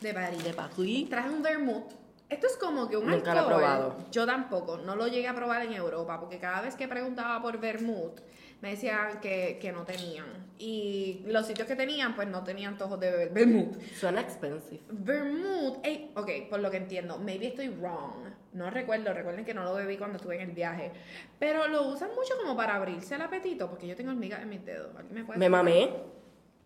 [0.00, 0.42] De nombre?
[0.42, 1.08] De París.
[1.08, 1.84] Traje un vermouth
[2.28, 3.96] Esto es como que un Nunca lo he alcohol- probado.
[4.10, 7.58] Yo tampoco, no lo llegué a probar en Europa, porque cada vez que preguntaba por
[7.58, 8.20] vermouth,
[8.62, 10.24] me decían que, que no tenían.
[10.58, 13.76] Y los sitios que tenían, pues no tenían antojos de beber vermouth.
[13.94, 14.80] Suena expensive.
[14.90, 18.30] Vermouth, ey, ok, por lo que entiendo, maybe estoy wrong.
[18.52, 20.92] No recuerdo, recuerden que no lo bebí cuando estuve en el viaje.
[21.38, 24.64] Pero lo usan mucho como para abrirse el apetito, porque yo tengo hormigas en mis
[24.64, 24.94] dedos.
[24.96, 25.90] ¿Alguien me puede Me mamé.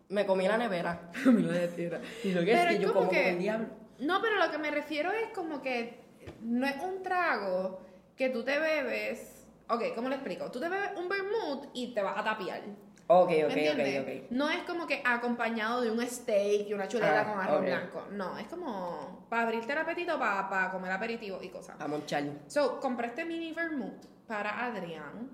[0.09, 1.11] Me comí la nevera.
[1.25, 1.99] Me lo decía.
[2.23, 3.67] Y lo que Pero es que es yo como como que- como el diablo.
[3.99, 5.97] No, pero lo que me refiero es como que
[6.41, 7.81] no es un trago
[8.15, 9.36] que tú te bebes.
[9.69, 10.49] Ok, ¿cómo lo explico?
[10.51, 12.61] Tú te bebes un vermouth y te vas a tapiar.
[13.09, 14.31] Ok, ¿Me ok, ok, ok.
[14.31, 17.65] No es como que acompañado de un steak y una chuleta Ah, con arroz ok.
[17.65, 18.07] blanco.
[18.11, 21.79] No, es como para abrirte el apetito, para, comer aperitivo y cosas.
[21.79, 22.23] A monchar.
[22.47, 25.29] So, compré este mini vermouth para Adrián.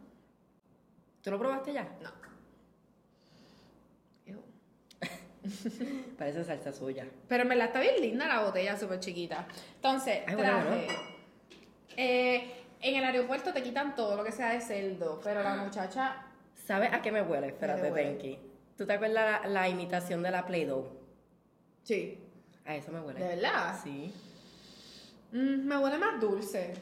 [1.21, 1.87] ¿Tú lo probaste ya?
[2.01, 2.11] No.
[6.17, 7.05] Parece salsa suya.
[7.27, 9.45] Pero en verdad está bien linda la botella, súper chiquita.
[9.75, 10.87] Entonces, Ay, bueno, traje.
[11.97, 16.17] eh, en el aeropuerto te quitan todo lo que sea de cerdo, pero la muchacha.
[16.67, 17.47] ¿Sabes a qué me huele?
[17.47, 17.91] Espérate.
[17.91, 18.39] Tenki.
[18.77, 20.87] ¿Tú te acuerdas la, la imitación de la Play-Doh?
[21.83, 22.19] Sí.
[22.65, 23.19] A eso me huele.
[23.19, 23.75] ¿De verdad?
[23.83, 24.13] Sí.
[25.31, 26.73] Mm, me huele más dulce.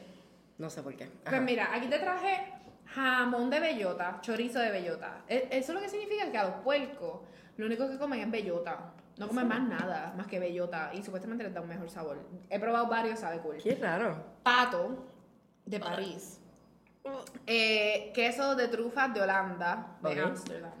[0.58, 1.04] No sé por qué.
[1.04, 1.30] Ajá.
[1.30, 2.52] Pues mira, aquí te traje
[2.86, 5.22] jamón de bellota, chorizo de bellota.
[5.28, 7.20] E- Eso lo que significa que a los puercos
[7.56, 8.92] lo único que comen es bellota.
[9.18, 10.90] No comen más nada, más que bellota.
[10.94, 12.18] Y supuestamente les da un mejor sabor.
[12.48, 13.56] He probado varios, sabe cool.
[13.62, 14.16] Qué raro.
[14.42, 15.06] Pato
[15.64, 16.38] de París.
[17.46, 20.18] Eh, queso de trufas de Holanda, de Ok.
[20.26, 20.72] Amsterdam.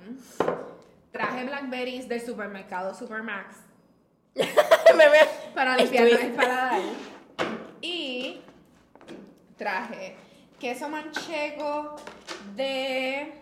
[1.10, 3.56] Traje blackberries del supermercado Supermax
[5.54, 6.80] para limpiar el paladar.
[7.80, 8.40] Y
[9.56, 10.16] traje
[10.58, 11.96] queso manchego
[12.54, 13.32] de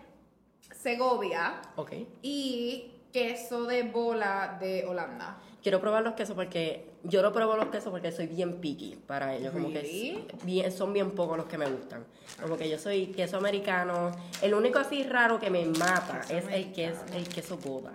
[0.73, 1.91] Segovia Ok.
[2.21, 5.37] y queso de bola de Holanda.
[5.61, 9.35] Quiero probar los quesos porque yo no pruebo los quesos porque soy bien picky para
[9.35, 9.51] ellos.
[9.53, 10.25] Como que Really?
[10.37, 12.03] es bien, son bien pocos los que me gustan.
[12.41, 14.11] Como que yo soy queso americano.
[14.41, 17.91] El único así raro que me mata es el queso, el queso Gouda.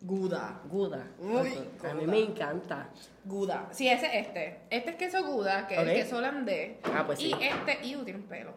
[0.00, 0.60] Gouda.
[0.70, 1.06] Gouda.
[1.18, 1.54] Uy,
[1.88, 2.90] a mí me encanta.
[3.24, 3.68] Gouda.
[3.72, 4.60] Sí, ese es este.
[4.68, 6.76] Este es queso Gouda, que es el queso holandés.
[6.84, 7.34] Ah, pues y sí.
[7.40, 8.52] este, iu, tiene un pelo.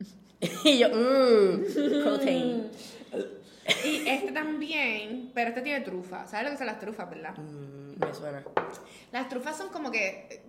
[0.64, 2.70] y yo, mmm, protein.
[3.82, 6.26] Y este también, pero este tiene trufa.
[6.26, 7.34] ¿Sabes lo que son las trufas, verdad?
[7.34, 8.42] Mm, me suena.
[9.12, 10.42] Las trufas son como que,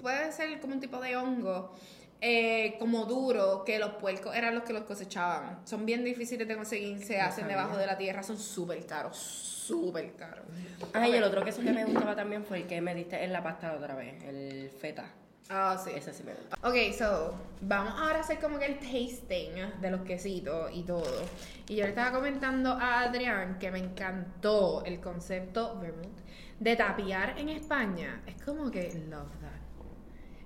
[0.00, 1.74] puede ser como un tipo de hongo,
[2.20, 5.60] eh, como duro, que los puercos eran los que los cosechaban.
[5.66, 7.56] Son bien difíciles de conseguir, se No hacen sabía.
[7.56, 10.44] debajo de la tierra, son súper caros, súper caros.
[10.94, 13.42] Ay, el otro queso que me gustaba también fue el que me diste en la
[13.42, 15.04] pasta la otra vez, el feta.
[15.50, 15.90] Ah, sí.
[15.94, 16.56] Ese sí me gusta.
[16.62, 21.22] Ok, so, vamos ahora a hacer como que el tasting de los quesitos y todo.
[21.68, 26.18] Y yo le estaba comentando a Adrián que me encantó el concepto vermouth
[26.60, 28.22] de tapiar en España.
[28.26, 29.58] Es como que love that.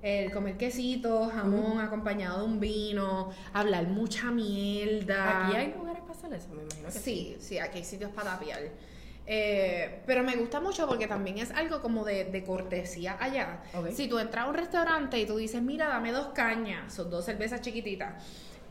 [0.03, 5.47] El comer quesito, jamón acompañado de un vino, hablar mucha mierda.
[5.47, 8.33] Aquí hay lugares para hacer eso, me imagino que Sí, sí, aquí hay sitios para
[8.33, 8.63] tapiar.
[9.25, 13.63] Eh, pero me gusta mucho porque también es algo como de, de cortesía allá.
[13.93, 17.25] Si tú entras a un restaurante y tú dices, mira, dame dos cañas, son dos
[17.25, 18.21] cervezas chiquititas,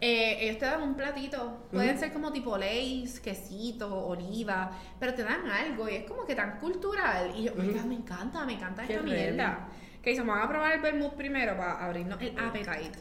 [0.01, 1.67] eh, ellos te dan un platito.
[1.71, 6.35] Pueden ser como tipo lace, quesito, oliva, pero te dan algo y es como que
[6.35, 7.31] tan cultural.
[7.37, 9.67] Y yo, "Oiga, me encanta, me encanta Qué esta mierda.
[10.01, 12.99] Que se van a probar el vermouth primero para abrirnos el appetite.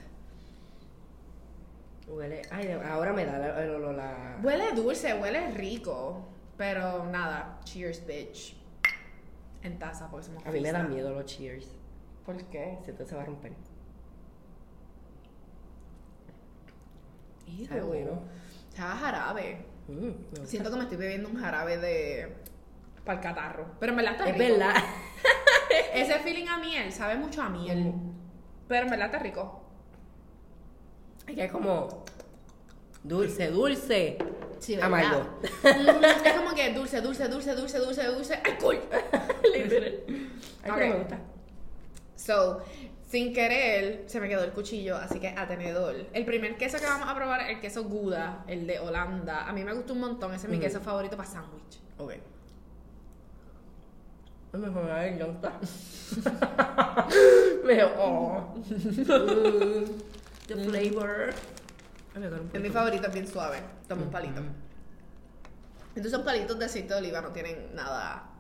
[2.06, 2.42] Huele.
[2.50, 4.38] Ay, ahora me da la- el olor la.
[4.42, 6.26] Huele dulce, huele rico.
[6.56, 8.54] Pero nada, cheers, bitch.
[9.62, 11.66] En taza, porque somos A mí me dan miedo los cheers.
[12.26, 12.78] ¿Por qué?
[12.84, 13.52] Siento que se va a romper.
[17.68, 18.22] Sabe bueno.
[18.74, 19.64] Sabe a jarabe.
[19.88, 20.46] Mm, me.
[20.46, 22.36] Siento que me estoy bebiendo un jarabe de.
[23.04, 23.66] para el catarro.
[23.80, 24.52] Pero en verdad está Es rico.
[24.58, 24.74] verdad.
[25.94, 27.92] Ese feeling a miel, sabe mucho a miel.
[28.68, 29.62] Pero en verdad está rico.
[31.26, 32.04] Es que es como.
[33.02, 34.18] Dulce, dulce.
[34.58, 34.86] Sí, ¿verdad?
[34.88, 35.38] Amargo.
[35.62, 38.34] Mm, es como que dulce, dulce, dulce, dulce, dulce, dulce.
[38.44, 38.78] ¡Alcohol!
[39.54, 39.94] Literal.
[40.62, 40.76] Ay, Ok.
[40.76, 41.18] pero me gusta.
[42.16, 42.62] So,
[43.10, 45.96] sin querer, se me quedó el cuchillo, así que a tenedor.
[46.12, 49.48] El primer queso que vamos a probar es el queso Gouda, el de Holanda.
[49.48, 50.66] A mí me gusta un montón, ese es mi Ujú.
[50.66, 51.80] queso favorito para sándwich.
[51.98, 52.12] Ok.
[54.52, 55.58] Me llanta.
[57.64, 58.54] me oh.
[58.56, 59.84] Mm,
[60.46, 61.34] The flavor.
[62.52, 63.58] Es mi favorito, es bien suave.
[63.88, 64.40] Toma un palito.
[65.96, 68.30] Estos son palitos de aceite de oliva, no tienen nada.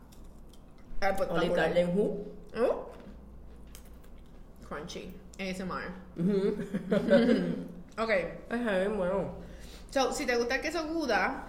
[1.00, 1.56] Olive espectacular.
[1.56, 2.26] Garden Who.
[2.56, 2.99] Oh.
[4.70, 5.12] Crunchy.
[5.38, 5.90] ASMR.
[6.16, 6.56] Ujú.
[7.98, 8.08] Ok.
[8.50, 9.34] Bien bueno.
[9.90, 11.48] So, si te gusta el queso Gouda,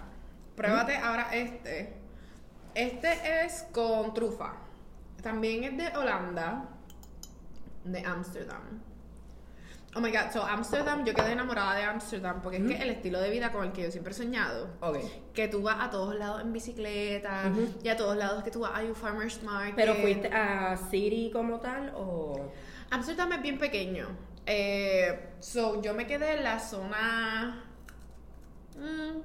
[0.56, 1.94] pruébate ahora este.
[2.74, 4.56] Este es con trufa.
[5.22, 6.68] También es de Holanda.
[7.84, 8.82] de Amsterdam.
[9.94, 13.20] Oh my god, so Amsterdam, yo quedé enamorada de Amsterdam porque es que el estilo
[13.20, 14.96] de vida con el que yo siempre he soñado, Ok.
[15.34, 17.52] que tú vas a todos lados en bicicleta
[17.82, 19.74] y a todos lados que tú vas a un farmer's market.
[19.76, 22.50] ¿Pero fuiste a City como tal o...?
[22.90, 24.08] Amsterdam es bien pequeño.
[24.46, 27.62] Eh, so, yo me quedé en la zona
[28.78, 29.20] mm,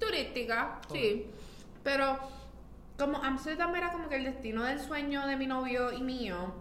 [0.00, 1.30] turística, sí.
[1.84, 2.18] Pero
[2.98, 6.54] como Amsterdam era como que el destino del sueño de mi novio y mío,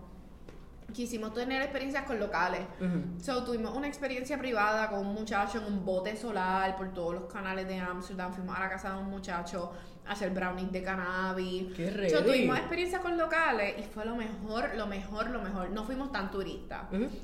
[0.92, 2.62] quisimos tener experiencias con locales.
[2.80, 3.20] Ujú.
[3.22, 7.26] So, tuvimos una experiencia privada con un muchacho en un bote solar por todos los
[7.26, 8.34] canales de Amsterdam.
[8.34, 9.72] Fuimos a la casa de un muchacho
[10.06, 11.74] a hacer brownies de cannabis.
[11.76, 15.70] ¡Qué So, tuvimos experiencias con locales y fue lo mejor, lo mejor, lo mejor.
[15.70, 16.82] No fuimos tan turistas.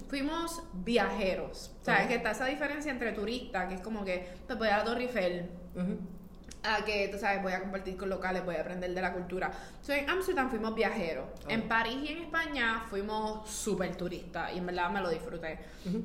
[0.07, 1.75] Fuimos viajeros.
[1.81, 2.01] ¿Sabes?
[2.01, 2.07] Ajá.
[2.07, 5.03] Que está esa diferencia entre turista, que es como que te voy a la Torre
[5.03, 5.49] Eiffel.
[6.63, 9.51] A que, tú sabes, voy a compartir con locales, voy a aprender de la cultura.
[9.81, 11.25] So, en Amsterdam fuimos viajeros.
[11.47, 15.59] En París y en España fuimos súper turistas y en verdad me lo disfruté.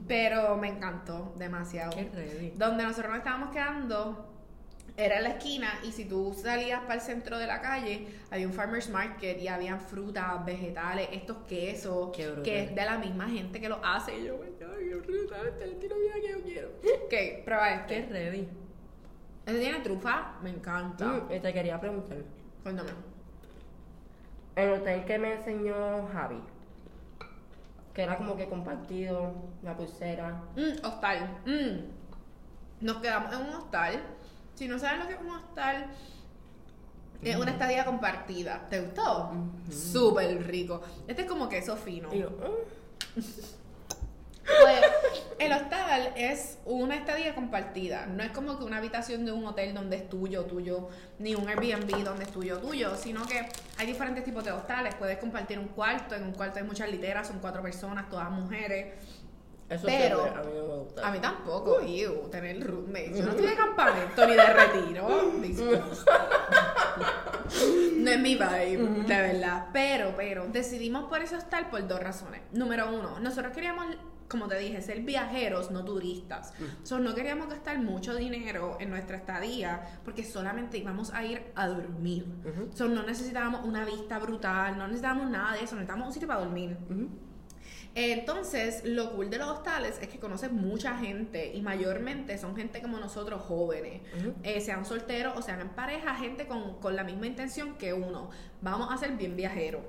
[0.06, 1.92] Pero me encantó demasiado.
[1.92, 2.52] ¡Qué ready!
[2.56, 4.30] Donde nosotros nos estábamos quedando
[4.96, 8.46] era en la esquina y si tú salías para el centro de la calle había
[8.46, 13.60] un farmer's market y habían frutas, vegetales, estos quesos que es de la misma gente
[13.60, 16.68] que lo hace y yo, este es el estilo de vida que yo quiero.
[17.06, 18.06] Ok, prueba este.
[18.06, 18.63] ¡Qué ready!
[19.46, 20.32] ¿Este tiene trufa?
[20.42, 21.06] Me encanta.
[21.06, 22.18] Mm, y te quería preguntar.
[22.62, 22.90] Cuéntame.
[24.56, 26.40] El hotel que me enseñó Javi,
[27.92, 30.42] que era como que compartido, la pulsera.
[30.56, 31.38] Mm, hostal.
[31.44, 32.84] Mm.
[32.84, 34.02] Nos quedamos en un hostal.
[34.54, 35.86] Si no saben lo que es un hostal,
[37.22, 38.66] es una estadía compartida.
[38.70, 39.32] ¿Te gustó?
[39.70, 40.80] Súper rico.
[41.06, 42.08] Este es como queso fino.
[42.14, 43.20] Y yo, mm,
[44.44, 44.80] Pues,
[45.38, 48.06] el hostal es una estadía compartida.
[48.06, 51.48] No es como que una habitación de un hotel donde es tuyo, tuyo, ni un
[51.48, 54.94] Airbnb donde es tuyo, tuyo, sino que hay diferentes tipos de hostales.
[54.94, 58.94] Puedes compartir un cuarto, en un cuarto hay muchas literas, son cuatro personas, todas mujeres.
[59.68, 61.08] Eso Pero- siempre a mí no me gusta.
[61.08, 63.12] A mí tampoco, ew, tener roommate.
[63.16, 65.08] Yo no estoy de campamento ni de retiro.
[67.98, 69.68] No es mi vibe, de verdad.
[69.72, 72.42] Pero, pero, decidimos por ese hostal por dos razones.
[72.52, 73.86] Número uno, nosotros queríamos,
[74.28, 76.52] como te dije, ser viajeros, no turistas.
[76.82, 81.68] So, no queríamos gastar mucho dinero en nuestra estadía porque solamente íbamos a ir a
[81.68, 82.26] dormir.
[82.74, 86.40] So, no necesitábamos una vista brutal, no necesitábamos nada de eso, necesitábamos un sitio para
[86.40, 86.76] dormir.
[86.90, 87.08] Ujú.
[87.94, 92.82] Entonces, lo cool de los hostales es que conoces mucha gente y mayormente son gente
[92.82, 94.34] como nosotros jóvenes, Ujú.
[94.42, 98.30] Eh, sean solteros o sean en pareja, gente con, con la misma intención que uno.
[98.60, 99.82] Vamos a ser bien viajeros.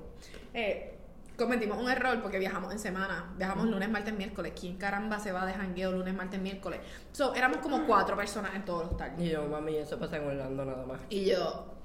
[0.54, 0.96] Eh,
[1.36, 4.52] cometimos un error porque viajamos en semana, viajamos lunes, martes, miércoles.
[4.58, 6.80] ¿Quién caramba se va de jangueo lunes, martes, miércoles?
[7.12, 9.12] So, éramos como cuatro personas en todo el hostal.
[9.18, 11.00] Y yo, mami, eso pasa en Orlando nada más.
[11.10, 11.75] Y yo.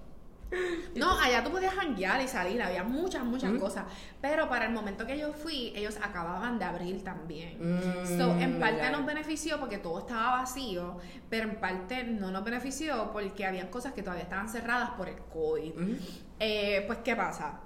[0.96, 3.86] No, allá tú podías janguear y salir, había muchas, muchas cosas.
[4.20, 7.58] Pero para el momento que yo fui, ellos acababan de abrir también.
[7.60, 10.98] Mm, so, en parte nos benefició porque todo estaba vacío,
[11.30, 15.18] pero en parte no nos benefició porque había cosas que todavía estaban cerradas por el
[15.34, 15.76] COVID.
[15.76, 15.98] Ujú.
[16.40, 17.62] Eh, pues, ¿qué pasa?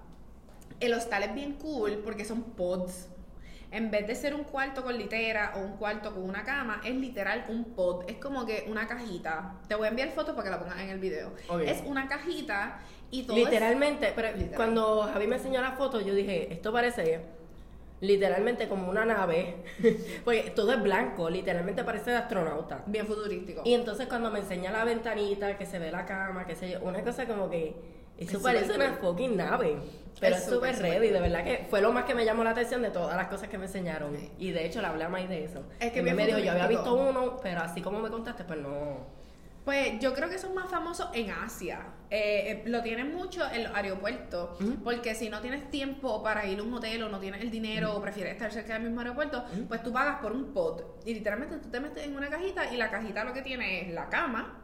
[0.80, 3.10] El hostal es bien cool porque son pods.
[3.76, 6.96] En vez de ser un cuarto con litera o un cuarto con una cama, es
[6.96, 8.06] literal un pod.
[8.10, 9.56] Es como que una cajita.
[9.68, 11.34] Te voy a enviar fotos para que la pongas en el video.
[11.66, 12.80] Es una cajita
[13.12, 14.56] y todo es- Literalmente, pero Literal.
[14.56, 17.20] cuando Javi me enseñó la foto, yo dije, esto parece
[18.00, 19.56] literalmente como una nave,
[20.24, 22.82] porque todo es blanco, literalmente parece de astronauta.
[22.86, 23.62] bien futurístico.
[23.66, 26.80] Y entonces cuando me enseña la ventanita, que se ve la cama, que sé yo,
[26.82, 27.76] una cosa como que
[28.18, 29.78] eso Es parece una fucking nave.
[30.20, 32.82] Pero Es súper ready, de verdad que fue lo más que me llamó la atención
[32.82, 34.16] de todas las cosas que me enseñaron.
[34.16, 34.32] Sí.
[34.38, 35.64] Y de hecho le hablé a May de eso.
[35.80, 38.60] Es que Y me dijo, yo había visto uno, pero así como me contaste, pues
[38.60, 39.26] no.
[39.66, 41.88] Pues yo creo que son más famosos en Asia.
[42.12, 44.58] Eh, eh, lo tienen mucho en los aeropuertos.
[44.84, 47.96] Porque si no tienes tiempo para ir a un hotel o no tienes el dinero
[47.96, 50.82] o prefieres estar cerca del mismo aeropuerto, pues tú pagas por un pod.
[51.04, 53.94] Y literalmente tú te metes en una cajita y la cajita lo que tiene es
[53.94, 54.64] la cama,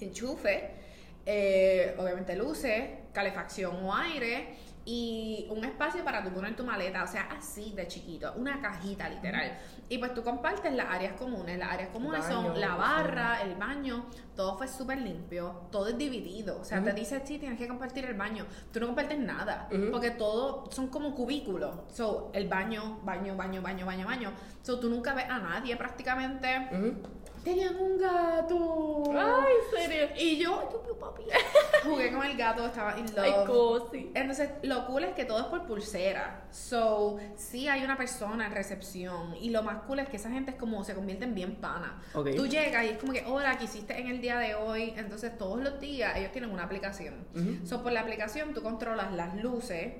[0.00, 0.74] enchufe,
[1.26, 4.56] eh, obviamente luces, calefacción o aire
[4.86, 9.08] y un espacio para tú poner tu maleta, o sea, así de chiquito, una cajita
[9.08, 9.58] literal.
[9.88, 11.58] Y pues tú compartes las áreas comunes.
[11.58, 14.06] Las áreas comunes Baño, son la barra, el baño,
[14.36, 16.58] todo fue súper limpio, todo es dividido.
[16.60, 18.46] O sea, te dice, sí, tienes que compartir el baño.
[18.72, 19.90] Tú no compartes nada, Ujú.
[19.92, 21.76] porque todo son como cubículos.
[21.92, 24.32] So, el baño, baño, baño, baño, baño, baño.
[24.62, 26.68] So, tú nunca ves a nadie prácticamente.
[27.44, 29.02] Tenían un gato.
[29.14, 30.08] Ay, serio.
[30.18, 31.22] Y yo, ay, papi.
[31.84, 33.46] Jugué con el gato, estaba in Ay, love.
[33.46, 34.10] cosi.
[34.14, 36.46] Entonces, lo cool es que todo es por pulsera.
[36.50, 39.34] So, sí hay una persona en recepción.
[39.38, 42.00] Y lo más cool es que esa gente es como se convierten bien pana.
[42.14, 42.30] Ok.
[42.34, 44.94] Tú llegas y es como que, hola, ¿qué hiciste en el día de hoy?
[44.96, 47.14] Entonces, todos los días ellos tienen una aplicación.
[47.34, 47.66] Ujú.
[47.66, 49.92] So, por la aplicación tú controlas las luces,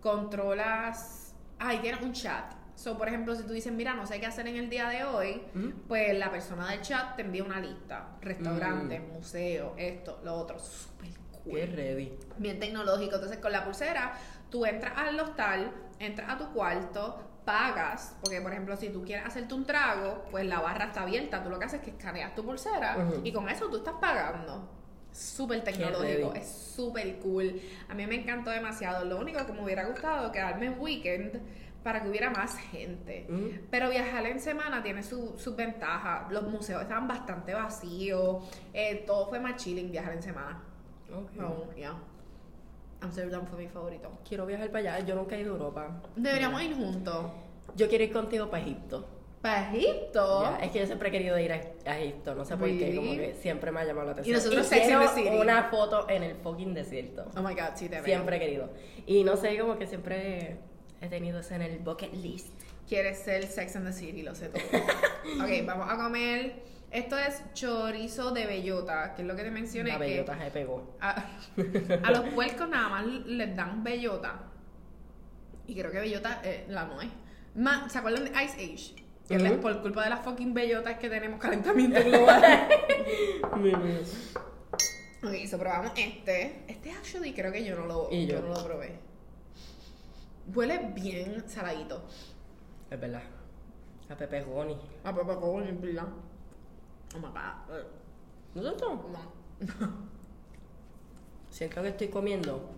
[0.00, 2.52] controlas ahí tienes un chat.
[2.74, 5.04] So, por ejemplo, si tú dices, mira, no sé qué hacer en el día de
[5.04, 5.42] hoy,
[5.88, 8.08] pues la persona del chat te envía una lista.
[8.20, 9.12] Restaurantes, Mm.
[9.12, 10.58] museos, esto, lo otro.
[10.58, 11.08] Súper
[11.42, 11.54] cool.
[11.54, 12.12] Qué ready.
[12.38, 13.14] Bien tecnológico.
[13.14, 14.12] Entonces, con la pulsera,
[14.50, 19.24] tú entras al hostal, entras a tu cuarto, pagas, porque por ejemplo, si tú quieres
[19.24, 21.42] hacerte un trago, pues la barra está abierta.
[21.42, 24.68] Tú lo que haces es que escaneas tu pulsera y con eso tú estás pagando.
[25.12, 27.58] Súper tecnológico, es súper cool.
[27.88, 29.06] A mí me encantó demasiado.
[29.06, 31.40] Lo único que me hubiera gustado quedarme en weekend
[31.82, 33.26] para que hubiera más gente.
[33.28, 33.68] Mm.
[33.70, 36.30] Pero viajar en semana tiene su- sus ventajas.
[36.32, 38.44] Los museos estaban bastante vacíos.
[38.74, 40.60] eh, todo fue más chilling viajar en semana.
[43.06, 44.10] Amsterdam fue mi favorito.
[44.28, 45.06] Quiero viajar para allá.
[45.06, 46.02] Yo nunca he ido a Europa.
[46.16, 47.26] Deberíamos ir juntos.
[47.76, 49.06] Yo quiero ir contigo para Egipto.
[49.40, 50.42] ¿Para Egipto?
[50.42, 52.96] Ya, es que yo siempre he querido ir a, a Egipto, no sé por qué,
[52.96, 54.36] como que siempre me ha llamado la atención.
[54.36, 55.36] nosotros and the City.
[55.36, 57.26] una foto en el fucking desierto.
[57.36, 58.04] Oh my god, sí, te veo.
[58.04, 58.70] Siempre he querido.
[59.06, 60.56] Y no sé, como que siempre
[61.00, 62.48] he tenido eso en el bucket list.
[62.88, 64.62] Quieres ser Sex and the City, lo sé todo.
[65.44, 66.62] ok, vamos a comer.
[66.90, 69.90] Esto es chorizo de bellota, que es lo que te mencioné.
[69.92, 70.96] La que bellota se pegó.
[71.00, 71.24] a,
[72.04, 74.40] a los puercos nada más les dan bellota.
[75.66, 77.08] Y creo que bellota eh, la nuez.
[77.56, 79.04] Ma- ¿Se acuerdan de Ice Age?
[79.28, 82.42] Que le- por culpa de las fucking bellotas que tenemos calentamiento global.
[85.22, 86.62] ok, so probamos este.
[86.68, 88.40] Este actually creo que yo no lo, yo yo.
[88.42, 88.98] no lo probé.
[90.54, 92.06] Huele bien saladito.
[92.90, 93.22] es verdad.
[94.08, 94.76] A Pepe Goni.
[95.02, 96.06] A papá con en verdad.
[97.14, 97.84] Oh my god.
[98.54, 98.88] ¿No es esto?
[98.90, 99.66] No.
[101.50, 102.68] Siento que estoy comiendo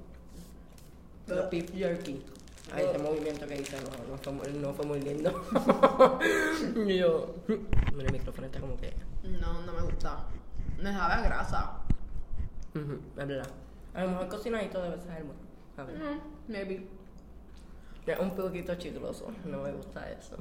[1.27, 2.25] los beef jerky.
[2.73, 5.31] Ay, ese movimiento que hice no, no, fue, muy- no fue muy lindo.
[6.87, 7.35] Y yo,
[7.95, 8.95] mira, el micrófono está como que...
[9.23, 10.25] No, no me gusta.
[10.79, 11.73] Me sabe a grasa.
[12.75, 13.49] Es verdad.
[13.95, 15.41] A lo mejor cocinadito debe ser bueno.
[15.79, 15.97] A ver.
[15.99, 16.21] Mm,
[16.53, 16.87] maybe.
[18.07, 19.29] Es un poquito chicloso.
[19.45, 20.37] No me gusta eso.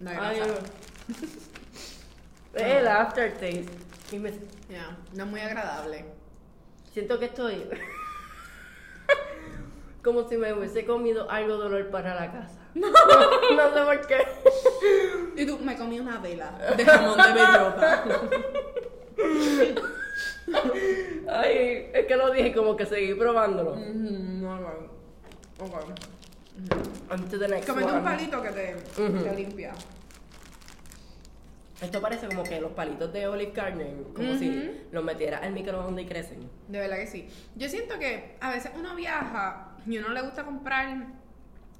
[0.00, 0.40] La Ay.
[2.56, 3.66] el aftertaste.
[4.12, 4.32] Y me
[5.14, 6.04] no es muy agradable.
[6.92, 7.68] siento que estoy
[10.02, 12.60] como si me hubiese comido algo de olor para la casa.
[12.76, 14.18] No, no sé por qué.
[15.36, 18.04] Y tú, me comí una vela de jamón de bellota.
[21.32, 23.76] Ay, es que lo dije como que seguí probándolo.
[23.76, 24.68] Mm, no, no.
[25.58, 25.72] Ok.
[27.10, 29.72] On to the next Comete un palito que te limpia.
[31.80, 36.04] Esto parece como que los palitos de Olive Garden, como si los metiera al microondas
[36.04, 36.50] y crecen.
[36.68, 37.28] De verdad que sí.
[37.54, 41.06] Yo siento que a veces uno viaja y uno le gusta comprar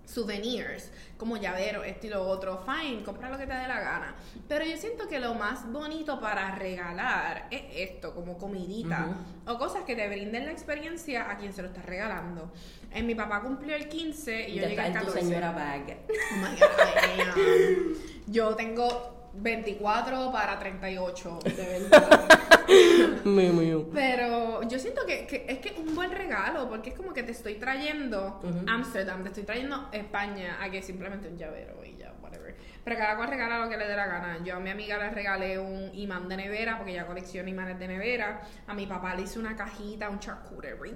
[0.04, 2.64] souvenirs, como llavero, esto y lo otro.
[2.64, 4.14] Fine, compra lo que te dé la gana.
[4.48, 9.16] Pero yo siento que lo más bonito para regalar es esto, como comidita.
[9.46, 12.52] O cosas que te brinden la experiencia a quien se lo estás regalando.
[12.92, 15.20] En mi papá cumplió el 15 y yo ya llegué al en tu 14.
[15.20, 15.98] señora bag.
[16.08, 17.96] Oh my God.
[18.28, 22.28] Yo tengo 24 para 38, de verdad.
[23.24, 23.90] Mío, mío.
[23.92, 27.22] Pero yo siento que, que es que es un buen regalo, porque es como que
[27.22, 28.40] te estoy trayendo.
[28.66, 32.56] Ámsterdam, te estoy trayendo España, a que simplemente un llavero y ya, whatever.
[32.84, 34.38] Pero cada cual regala lo que le dé la gana.
[34.44, 37.88] Yo a mi amiga le regalé un imán de nevera, porque ella colecciona imanes de
[37.88, 38.42] nevera.
[38.66, 40.94] A mi papá le hice una cajita, un charcuterie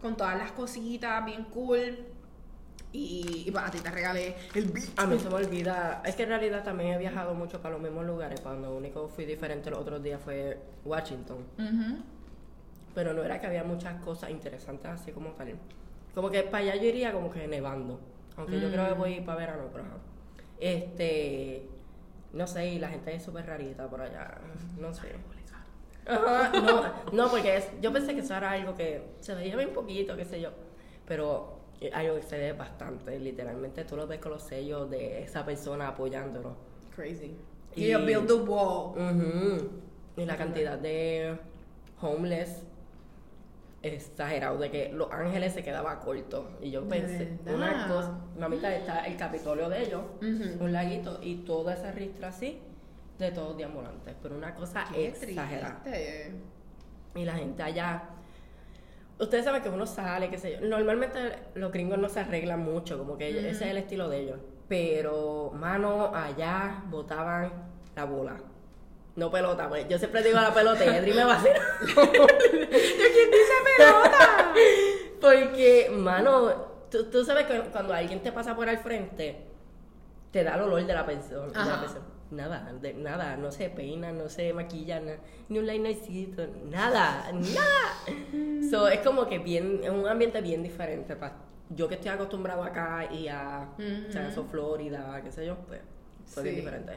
[0.00, 2.06] con todas las cositas bien cool.
[2.92, 4.88] Y, y pues, a ti te regalé el beat.
[4.98, 6.02] A mí se me olvida.
[6.04, 8.40] Es que en realidad también he viajado mucho para los mismos lugares.
[8.40, 11.38] Cuando único fui diferente los otros días fue Washington.
[12.94, 15.54] Pero no era que había muchas cosas interesantes así como tal.
[16.14, 18.00] Como que para allá yo iría como que nevando.
[18.36, 19.96] Aunque yo creo que voy para verano, pero ajá.
[20.58, 21.68] Este.
[22.32, 24.38] No sé, y la gente es súper rarita por allá.
[24.78, 25.12] No sé.
[26.06, 26.82] Ajá, no,
[27.12, 30.24] no, porque es- yo pensé que eso era algo que se veía bien poquito, qué
[30.24, 30.50] sé yo.
[31.06, 33.18] Pero algo que se ve bastante.
[33.18, 36.54] Literalmente tú lo ves con los sellos de esa persona apoyándolo.
[36.94, 37.36] Crazy.
[37.74, 39.70] Y- Y yo build the wall.
[40.16, 41.38] Y la cantidad de
[42.02, 42.64] homeless
[43.82, 46.50] exagerado de que Los Ángeles se quedaba corto.
[46.60, 51.36] Y yo ¿De pensé, una cosa, mamita, está el Capitolio de ellos, un laguito y
[51.44, 52.58] toda esa ristra así
[53.18, 54.14] de todos deambulantes.
[54.22, 55.80] Pero una cosa Qué exagerada.
[55.82, 56.32] triste.
[57.14, 58.02] Y la gente allá.
[59.20, 60.66] Ustedes saben que uno sale, qué sé yo.
[60.66, 61.18] Normalmente
[61.54, 64.38] los gringos no se arreglan mucho, como que ese es el estilo de ellos.
[64.66, 67.52] Pero, mano, allá botaban
[67.94, 68.36] la bola.
[69.16, 69.86] No pelota, pues.
[69.88, 71.60] Yo siempre digo la pelota y Edri me vacila.
[71.94, 74.52] ¿Quién dice pelota?
[75.20, 79.44] Porque, mano, tú, tú sabes que cuando alguien te pasa por al frente,
[80.30, 81.52] te da el olor de la persona.
[82.30, 85.16] Nada, de, nada, no se peina, no se maquilla, na-
[85.48, 88.06] ni un linercito, nada, nada.
[88.70, 91.34] so, es como que bien, es un ambiente bien diferente para
[91.70, 94.30] yo que estoy acostumbrado acá y a, o sea, Ujú.
[94.30, 95.80] eso Florida, qué sé yo, pues,
[96.26, 96.92] fue bien diferente.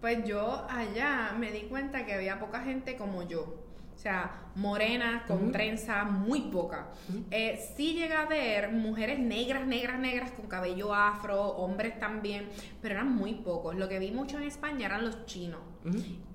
[0.00, 3.63] Pues yo allá me di cuenta que había poca gente como yo.
[3.94, 6.88] O sea, morena, con trenza, muy poca.
[7.30, 12.48] Eh, sí llega a ver mujeres negras, negras, negras, con cabello afro, hombres también,
[12.82, 13.74] pero eran muy pocos.
[13.76, 15.60] Lo que vi mucho en España eran los chinos.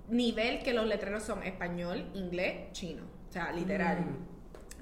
[0.07, 3.03] Nivel que los letreros son español, inglés, chino.
[3.29, 3.99] O sea, literal.
[3.99, 4.39] Mm.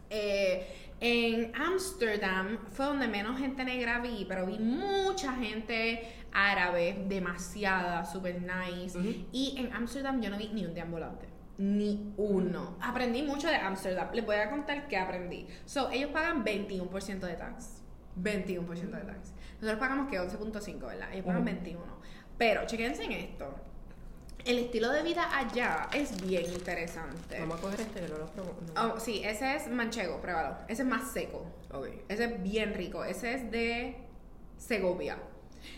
[0.09, 0.67] Eh,
[0.99, 6.01] en Ámsterdam fue donde menos gente negra vi, pero vi mucha gente
[6.31, 8.97] árabe, demasiada, super nice.
[9.31, 11.36] Y en Ámsterdam yo no vi ni un deambulante.
[11.57, 12.77] Ni uno.
[12.81, 14.09] Aprendí mucho de Ámsterdam.
[14.13, 15.47] Les voy a contar qué aprendí.
[15.65, 17.81] So, ellos pagan 21% de tax.
[18.21, 19.33] 21% de tax.
[19.59, 21.11] Nosotros pagamos que 11.5, ¿verdad?
[21.11, 21.51] Ellos pagan Ujú.
[21.51, 21.83] 21.
[22.37, 23.55] Pero, chequense en esto.
[24.45, 27.39] El estilo de vida allá es bien interesante.
[27.39, 28.55] Vamos a coger este que no lo probó.
[28.75, 28.93] no.
[28.93, 30.57] Oh, sí, ese es manchego, pruébalo.
[30.67, 31.45] Ese es más seco.
[32.07, 33.03] Ese es bien rico.
[33.03, 33.97] Ese es de
[34.57, 35.17] Segovia.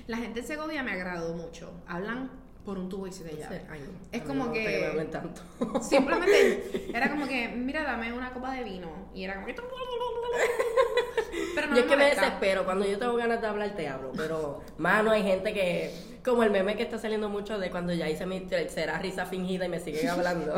[0.08, 1.72] La gente de Segovia me agradó mucho.
[1.88, 2.30] Hablan
[2.70, 3.58] por un tubo y se te llave.
[3.62, 3.88] Sí, ay, no.
[4.12, 5.42] Es como no gusta que- me hablen tanto.
[5.82, 9.10] Simplemente era como que, mira, dame una copa de vino.
[9.16, 9.56] Y era como que.
[11.56, 14.12] Pero no yo es que me desespero, cuando yo tengo ganas de hablar te hablo,
[14.16, 15.92] pero mano, hay gente que,
[16.24, 19.66] como el meme que está saliendo mucho de cuando ya hice mi tercera risa fingida
[19.66, 20.54] y me siguen hablando.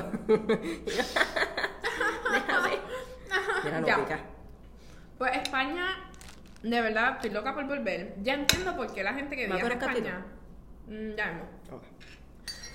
[2.31, 2.69] Déjame.
[3.63, 3.95] Mira, no Ya.
[3.97, 4.19] pica.
[5.17, 5.85] Pues España,
[6.63, 8.15] de verdad, estoy loca por volver.
[8.21, 9.85] Ya entiendo por qué la gente que ¿Va a catino?
[9.87, 10.25] España.
[10.87, 11.47] Mm, Ya vemos.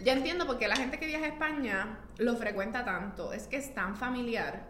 [0.04, 3.32] Ya entiendo por qué la gente que viaja a España lo frecuenta tanto.
[3.32, 4.68] Es que es tan familiar.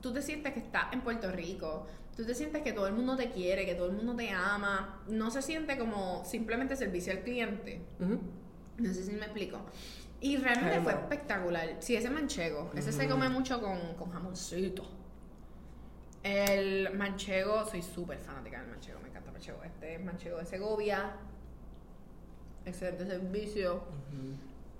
[0.00, 1.86] Tú te sientes que estás en Puerto Rico.
[2.16, 5.02] Tú te sientes que todo el mundo te quiere, que todo el mundo te ama.
[5.08, 7.82] No se siente como simplemente servicio al cliente.
[7.98, 9.60] No sé si me explico.
[10.20, 11.76] Y realmente Ay, fue espectacular.
[11.80, 12.70] Sí, ese manchego.
[12.74, 14.88] Ese se come mucho con, con jamoncito.
[16.22, 19.00] El manchego, soy súper fanática del manchego.
[19.00, 19.64] Me encanta el manchego.
[19.64, 21.16] Este es manchego de Segovia.
[22.64, 23.82] Excelente servicio.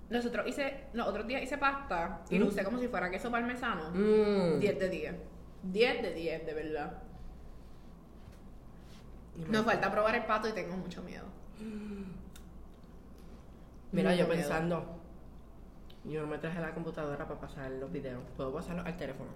[0.09, 2.49] Nosotros hice, los otros días hice pasta y lo Mm.
[2.49, 3.89] usé como si fuera queso parmesano.
[3.91, 4.59] Mm.
[4.59, 5.15] 10 de 10.
[5.63, 6.93] 10 de 10, de verdad.
[9.49, 11.25] Nos falta probar el pato y tengo mucho miedo.
[13.91, 14.41] Mira, Mucho yo miedo.
[14.41, 14.85] pensando,
[16.03, 18.21] yo no me traje la computadora para pasar los videos.
[18.37, 19.31] Puedo pasarlos al teléfono.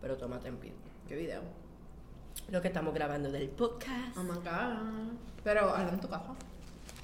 [0.00, 0.72] Pero tómate en pie.
[1.08, 1.42] ¿Qué video?
[2.50, 4.16] Lo que estamos grabando del podcast.
[4.16, 5.12] Oh my god.
[5.44, 6.34] Pero hazlo en tu casa.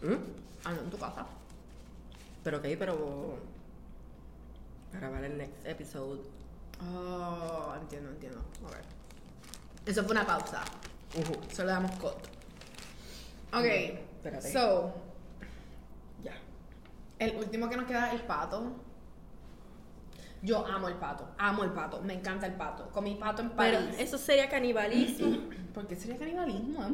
[0.02, 0.66] ¿Mm?
[0.66, 1.26] Hazlo en tu casa.
[2.44, 3.38] Pero ok, pero.
[4.92, 6.20] Para grabar el next episode.
[6.82, 8.38] Oh, entiendo, entiendo.
[8.64, 8.76] Ok.
[9.86, 10.62] Eso fue una pausa.
[11.52, 12.14] Solo damos cut.
[13.52, 13.64] Ok.
[13.64, 14.52] espérate.
[14.52, 14.92] So,
[16.22, 16.32] Ya.
[17.18, 18.72] el último que nos queda es el pato.
[20.42, 21.28] Yo amo el pato.
[21.38, 22.00] Amo el pato.
[22.02, 22.88] Me encanta el pato.
[22.90, 23.96] Comí pato en Pero París.
[23.98, 25.36] eso sería canibalismo.
[25.74, 26.84] ¿Por qué sería canibalismo?
[26.84, 26.92] Es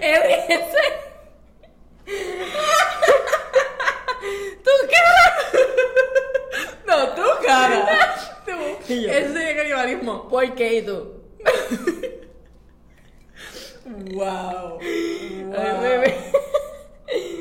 [0.00, 0.82] ese.
[4.64, 5.26] ¡Tu cara!
[6.86, 7.86] No, tu cara.
[8.46, 8.54] Yo,
[8.88, 10.28] Eso sería canibalismo.
[10.28, 11.14] ¿Por qué tú?
[14.14, 14.78] Wow.
[14.78, 16.16] Bebé.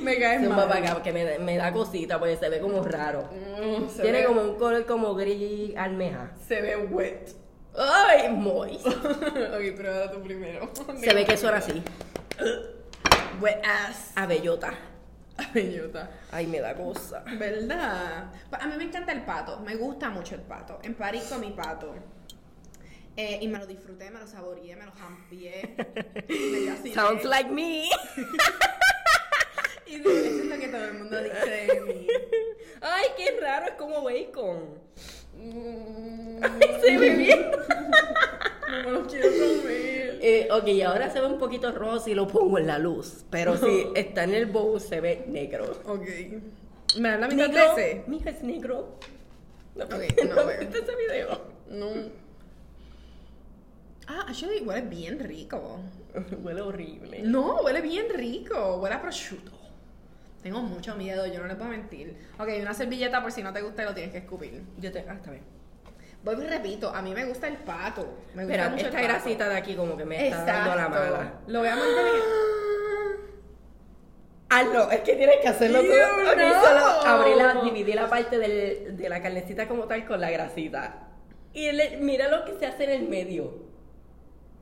[0.01, 0.67] Me caes Zumba mal.
[0.69, 3.23] para acá, que me, me da cosita porque se ve como raro.
[3.31, 6.31] Mm, Tiene ve- como un color como gris almeja.
[6.47, 7.31] Se ve wet.
[7.77, 8.88] ¡Ay, moist!
[8.88, 8.93] ok,
[9.75, 10.69] pero ahora tú primero.
[10.99, 11.83] Se ve que eso era así.
[13.41, 14.11] Wet ass.
[14.15, 14.73] A bellota.
[15.53, 16.09] Bellota.
[16.31, 17.23] Ay, me da cosa.
[17.38, 18.31] ¿Verdad?
[18.51, 19.59] A mí me encanta el pato.
[19.59, 20.79] Me gusta mucho el pato.
[20.83, 21.93] En París comí pato.
[23.15, 25.75] Eh, y me lo disfruté, me lo saboreé, me lo jampié.
[26.93, 27.89] Sounds like me.
[29.89, 32.07] Y eso es lo que todo el mundo dice de mí.
[32.81, 34.79] Ay, qué raro, es como bacon.
[35.33, 36.41] Mm,
[36.81, 37.51] Se ve bien.
[38.84, 40.19] no lo quiero comer.
[40.21, 43.23] Eh, ok, ahora se ve un poquito rosa y lo pongo en la luz.
[43.30, 45.71] Pero si está en el bowl, se ve negro.
[45.86, 46.01] Ok.
[46.99, 47.78] ¿Me dan la mitad de ¿Negro?
[47.78, 48.03] ese?
[48.07, 48.97] Mija, es negro.
[49.75, 49.91] No, Ok,
[50.28, 50.61] no, no veo.
[50.61, 51.41] ese video.
[51.69, 51.88] No.
[54.07, 55.80] Ah, actually huele bien rico.
[56.41, 57.21] Huele horrible.
[57.23, 58.78] No, huele bien rico.
[58.78, 59.51] Huele a prosciutto.
[60.41, 62.15] Tengo mucho miedo, yo no le puedo mentir.
[62.39, 64.61] Ok, una servilleta por si no te gusta y lo tienes que escupir.
[64.80, 64.99] Yo te...
[64.99, 65.43] Ah, está bien.
[66.28, 68.05] Vuelvo y repito, a mí me gusta el pato.
[68.36, 69.13] Me gusta mucho esta el pato.
[69.23, 70.69] grasita de aquí como que me está Exacto.
[70.69, 71.34] dando la mala.
[71.47, 72.13] Lo voy a mantener.
[74.73, 76.36] No, es que tienes que hacerlo todo.
[76.36, 76.63] No.
[76.65, 81.07] solo abrí la, dividí la parte del- de la carnecita como tal con la grasita.
[81.53, 83.65] Y le- mira lo que se hace en el medio.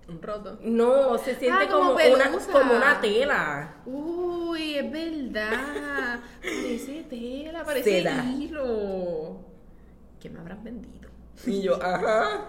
[0.07, 0.59] Un roto.
[0.61, 3.77] No, se siente Ah, como como, una, como una tela.
[3.87, 6.19] Uy, es verdad.
[6.43, 8.01] Parece tela, parece
[8.37, 9.37] hilo.
[10.19, 11.04] ¿Qué me habrás vendido?
[11.45, 12.45] Y yo, ajá.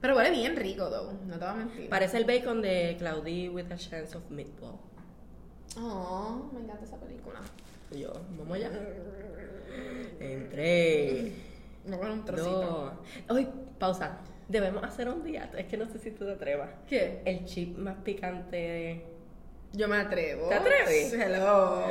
[0.00, 1.12] Pero huele bien rico, though.
[1.26, 1.88] No te voy a mentir.
[1.88, 4.78] Parece el bacon de Claudie with a chance of meatball.
[5.76, 7.40] Oh, me encanta esa película.
[7.92, 8.70] Y yo, vamos allá.
[10.20, 11.32] Entré.
[11.86, 12.92] Me con un trocito.
[13.30, 13.48] Uy,
[13.78, 14.18] pausa.
[14.48, 15.50] Debemos hacer un día.
[15.56, 16.70] Es que no sé si tú te atrevas.
[16.88, 17.22] ¿Qué?
[17.24, 19.06] El chip más picante de...
[19.72, 20.48] Yo me atrevo.
[20.48, 21.12] ¿Te atreves?
[21.14, 21.82] Hello.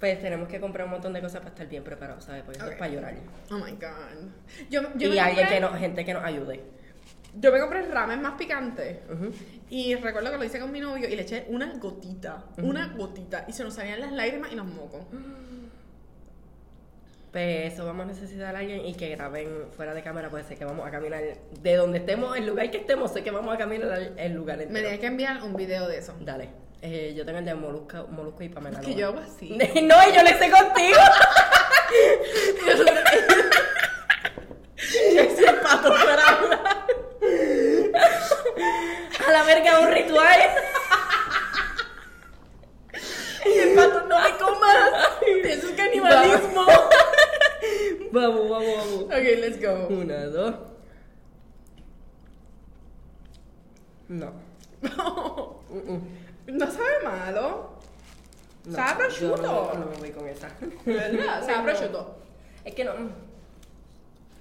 [0.00, 2.42] Pues tenemos que comprar un montón de cosas para estar bien preparados, ¿sabes?
[2.42, 2.72] Porque esto Ok.
[2.72, 3.14] es para llorar.
[3.50, 4.28] Oh my god.
[4.70, 6.60] Yo, yo y me alguien compré- que no, gente que nos ayude.
[7.38, 9.00] Yo me compré ramen más picante.
[9.70, 12.44] Y recuerdo que lo hice con mi novio y le eché una gotita.
[12.58, 13.44] Una gotita.
[13.48, 15.00] Y se nos salían las lágrimas y los mocos.
[17.32, 20.56] Pues eso vamos a necesitar a alguien y que graben fuera de cámara, puede ser
[20.56, 21.22] que vamos a caminar
[21.60, 24.62] de donde estemos, el lugar que estemos, sé que vamos a caminar el lugar Me
[24.64, 24.80] entero.
[24.80, 26.14] tienes que enviar un video de eso.
[26.20, 26.48] Dale.
[26.80, 28.78] Eh, yo tengo el de Molusco, Molusco y Pamela.
[28.78, 29.50] Es que yo hago así.
[29.82, 30.96] no, y yo le sé contigo.
[35.14, 36.86] yo soy el pato para hablar.
[39.26, 40.40] A la verga, un ritual.
[43.44, 44.90] el pato no me comas.
[45.44, 46.64] Eso es canibalismo.
[48.12, 49.02] Vamos, vamos, vamos.
[49.04, 49.88] ok, let's go.
[49.88, 50.54] Una, dos.
[54.08, 54.32] No.
[55.68, 56.27] Mm, mm.
[56.48, 57.78] No sabe malo.
[58.64, 59.42] No, Sabe a yo prosciutto.
[59.42, 60.48] No, no me voy con esa.
[60.84, 61.40] ¿Verdad?
[61.40, 62.16] Sabe a prosciutto.
[62.64, 62.92] Es que no.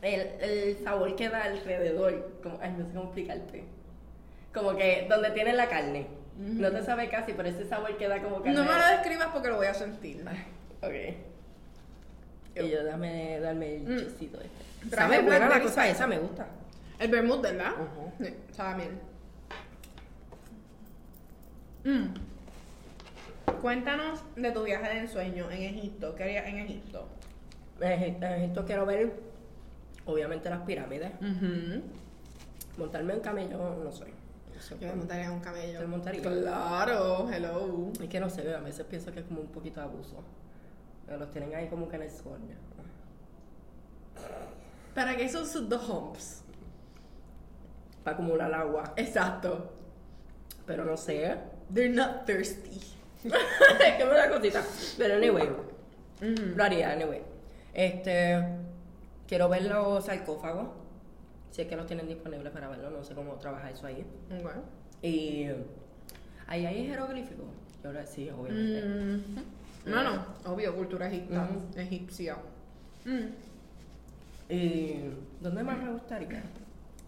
[0.02, 3.64] El, el sabor que da alrededor, como, ay, no sé cómo explicarte.
[4.54, 6.08] Como que donde tiene la carne.
[6.38, 8.54] No te sabe casi, pero ese sabor que da como carne.
[8.54, 10.24] No me lo describas porque lo voy a sentir.
[10.82, 10.94] Ok.
[12.56, 14.00] Y yo dame, darme el Mm.
[14.00, 14.96] chocito este.
[14.96, 16.48] Sabe buena la cosa esa, me gusta.
[17.00, 17.72] El vermouth, ¿verdad?
[17.74, 18.12] Ujú.
[18.24, 19.00] Sí, sabe bien.
[21.88, 22.14] Mm.
[23.62, 26.14] Cuéntanos de tu viaje de ensueño en Egipto.
[26.16, 27.08] ¿Qué harías en Egipto?
[27.80, 29.14] En Egipto, quiero ver,
[30.06, 31.12] obviamente, las pirámides.
[32.78, 34.06] Montarme en camello, no sé.
[34.82, 35.80] Yo me montaría en un camello.
[36.22, 37.92] Claro, hello.
[38.02, 40.18] Es que no sé, a veces pienso que es como un poquito de abuso.
[41.06, 42.58] Pero Los tienen ahí como que en el sueño.
[44.94, 46.42] ¿Para qué son sus dos humps?
[48.04, 48.94] Para acumular agua.
[48.98, 49.72] Exacto.
[50.66, 51.38] Pero no sé.
[51.74, 52.80] They're not thirsty.
[53.24, 53.32] es
[53.98, 54.64] que me da cosita.
[54.98, 55.48] Pero anyway,
[56.22, 56.56] Ujú.
[56.56, 57.22] lo haría, anyway.
[57.74, 58.44] Este.
[59.28, 60.70] Quiero ver los sarcófagos.
[61.52, 62.90] Si es que los tienen disponibles para verlo.
[62.90, 64.06] No sé cómo trabaja eso ahí.
[64.42, 64.52] Ok.
[65.02, 65.48] Y.
[66.48, 67.46] Ahí hay jeroglíficos.
[67.84, 68.82] Yo que sí, obviamente.
[68.88, 69.92] Mm.
[69.92, 72.38] No, no, obvio, cultura egipta, egipcia.
[73.06, 74.54] Mm.
[74.54, 74.96] Y.
[75.42, 76.44] ¿Dónde más me gustaría?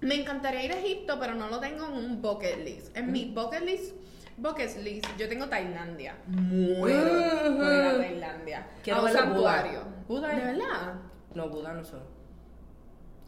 [0.01, 2.95] Me encantaría ir a Egipto, pero no lo tengo en un bucket list.
[2.95, 3.93] En mi bucket list,
[4.41, 6.15] bucket list, yo tengo Tailandia.
[6.27, 8.67] Muero por ir a Tailandia.
[8.83, 9.81] Quiero a un los santuario.
[10.07, 10.93] Buda ¿De verdad?
[11.35, 12.01] No, Buda no son.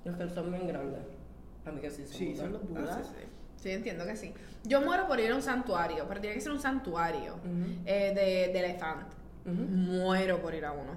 [0.04, 1.02] Los que son bien grandes.
[1.66, 2.06] A mí que sí
[2.36, 2.98] son Buda.
[2.98, 3.26] Ah, sí, sí.
[3.58, 4.34] Sí, entiendo que sí.
[4.64, 7.36] Yo muero por ir a un santuario, pero tiene que ser un santuario
[7.86, 9.16] eh, de, de elefante.
[9.46, 10.94] Muero por ir a uno.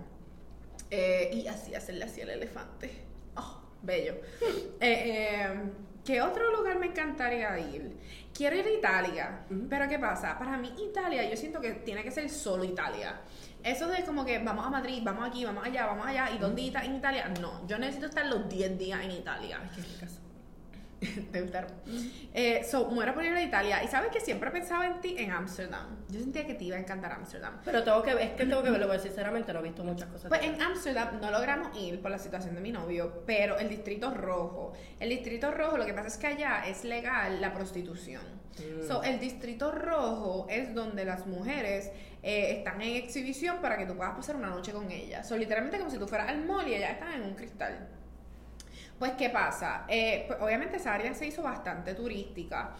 [0.90, 2.90] Eh, y así hacerle así al elefante.
[3.36, 4.14] Oh, bello.
[4.80, 5.70] Eh, eh,
[6.04, 7.96] ¿Qué otro lugar me encantaría ir?
[8.34, 9.46] Quiero ir a Italia.
[9.70, 10.36] Pero ¿qué pasa?
[10.36, 13.20] Para mí Italia, yo siento que tiene que ser solo Italia.
[13.62, 16.54] Eso de como que vamos a Madrid, vamos aquí, vamos allá, vamos allá, y dos
[16.54, 17.32] días en Italia.
[17.40, 19.60] No, yo necesito estar los 10 días en Italia.
[19.62, 20.23] Ay, qué ricas.
[21.32, 21.70] Te gustaron.
[22.32, 23.82] Eh, so, muero por ir a Italia.
[23.82, 26.04] Y sabes que siempre pensaba en ti en Ámsterdam.
[26.08, 27.60] Yo sentía que te iba a encantar Ámsterdam.
[27.64, 30.28] Pero tengo que es que tengo que verlo, porque sinceramente no he visto muchas cosas.
[30.28, 34.10] Pues en Ámsterdam no logramos ir por la situación de mi novio, pero el distrito
[34.12, 34.72] rojo.
[35.00, 38.22] El distrito rojo, lo que pasa es que allá es legal la prostitución.
[38.58, 38.86] Mm.
[38.86, 41.90] So, el distrito rojo es donde las mujeres
[42.22, 45.28] eh, están en exhibición para que tú puedas pasar una noche con ellas.
[45.28, 47.88] So, literalmente como si tú fueras al mall y ellas están en un cristal.
[48.98, 49.84] Pues, ¿qué pasa?
[49.88, 52.74] Eh, pues, obviamente esa área se hizo bastante turística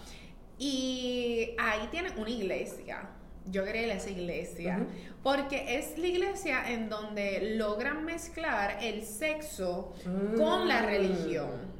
[0.59, 3.09] y ahí tienen una iglesia.
[3.47, 4.87] Yo quería ir a esa iglesia
[5.23, 10.37] porque es la iglesia en donde logran mezclar el sexo Mm.
[10.39, 11.74] con la religión.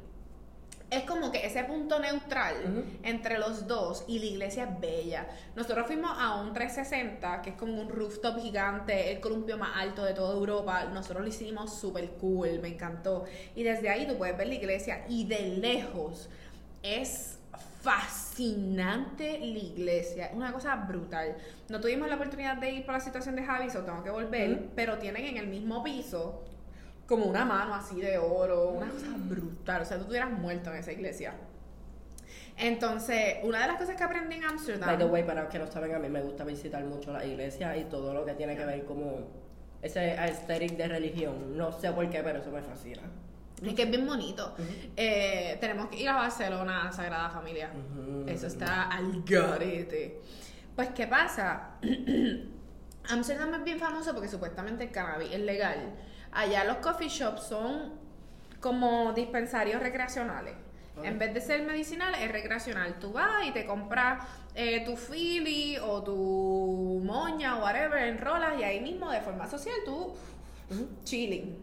[0.95, 5.27] Es como que ese punto neutral entre los dos y la iglesia es bella.
[5.53, 10.05] Nosotros fuimos a un 360, que es como un rooftop gigante, el columpio más alto
[10.05, 10.85] de toda Europa.
[10.85, 13.25] Nosotros lo hicimos súper cool, me encantó.
[13.57, 16.29] Y desde ahí tú puedes ver la iglesia y de lejos
[16.81, 17.39] es
[17.81, 21.35] fascinante la iglesia, es una cosa brutal.
[21.67, 24.69] No tuvimos la oportunidad de ir por la situación de Javi, so tengo que volver,
[24.75, 26.41] pero tienen en el mismo piso
[27.07, 29.81] como una mano así de oro, una cosa brutal.
[29.81, 31.35] O sea, tú estuvieras muerto en esa iglesia.
[32.57, 34.87] Entonces, una de las cosas que aprendí en Amsterdam.
[34.87, 37.25] By the way, para los que no saben, a mí me gusta visitar mucho la
[37.25, 39.27] iglesia y todo lo que tiene que ver como
[39.81, 41.57] ese aesthetic de religión.
[41.57, 43.01] No sé por qué, pero eso me fascina.
[43.63, 44.55] Es que es bien bonito.
[44.95, 47.69] Eh, tenemos que ir a Barcelona, Sagrada Familia.
[48.27, 50.21] Eso está al garete.
[50.75, 51.71] Pues, ¿qué pasa?
[53.09, 55.93] Amsterdam es bien famoso porque supuestamente el cannabis es legal.
[56.35, 57.93] Allá los coffee shops son
[58.59, 60.53] como dispensarios recreacionales.
[61.03, 62.99] En vez de ser medicinal, es recreacional.
[62.99, 68.63] Tú vas y te compras eh, tu fili o tu moña o whatever, enrolas y
[68.63, 70.13] ahí mismo de forma social tú
[71.03, 71.57] chilling.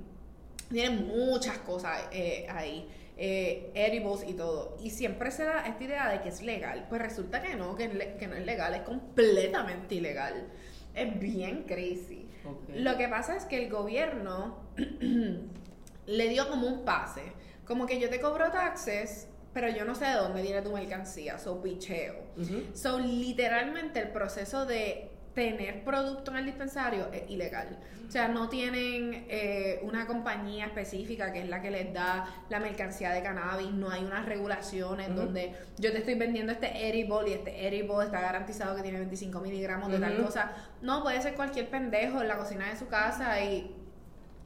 [0.71, 4.77] Tienen muchas cosas eh, ahí, eh, edibles y todo.
[4.83, 6.87] Y siempre se da esta idea de que es legal.
[6.89, 10.47] Pues resulta que no, que, no es legal, es completamente ilegal.
[10.95, 12.27] Es bien crazy.
[12.75, 14.62] Lo que pasa es que el gobierno
[16.07, 17.33] le dio como un pase.
[17.67, 21.39] Como que yo te cobro taxes, pero yo no sé de dónde viene tu mercancía.
[21.39, 22.15] So, picheo.
[22.37, 22.63] Ujú.
[22.75, 27.79] So, literalmente el proceso de tener producto en el dispensario es ilegal.
[28.07, 32.61] O sea, no tienen eh, una compañía específica que es la que les da la
[32.61, 37.33] mercancía de cannabis, no hay unas regulaciones donde yo te estoy vendiendo este edible y
[37.33, 40.53] este edible está garantizado que tiene 25 miligramos de tal cosa.
[40.83, 43.75] No, puede ser cualquier pendejo en la cocina de su casa y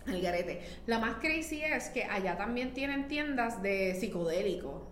[0.09, 0.63] el garete.
[0.87, 4.83] Lo más crazy es que allá también tienen tiendas de psicodélicos.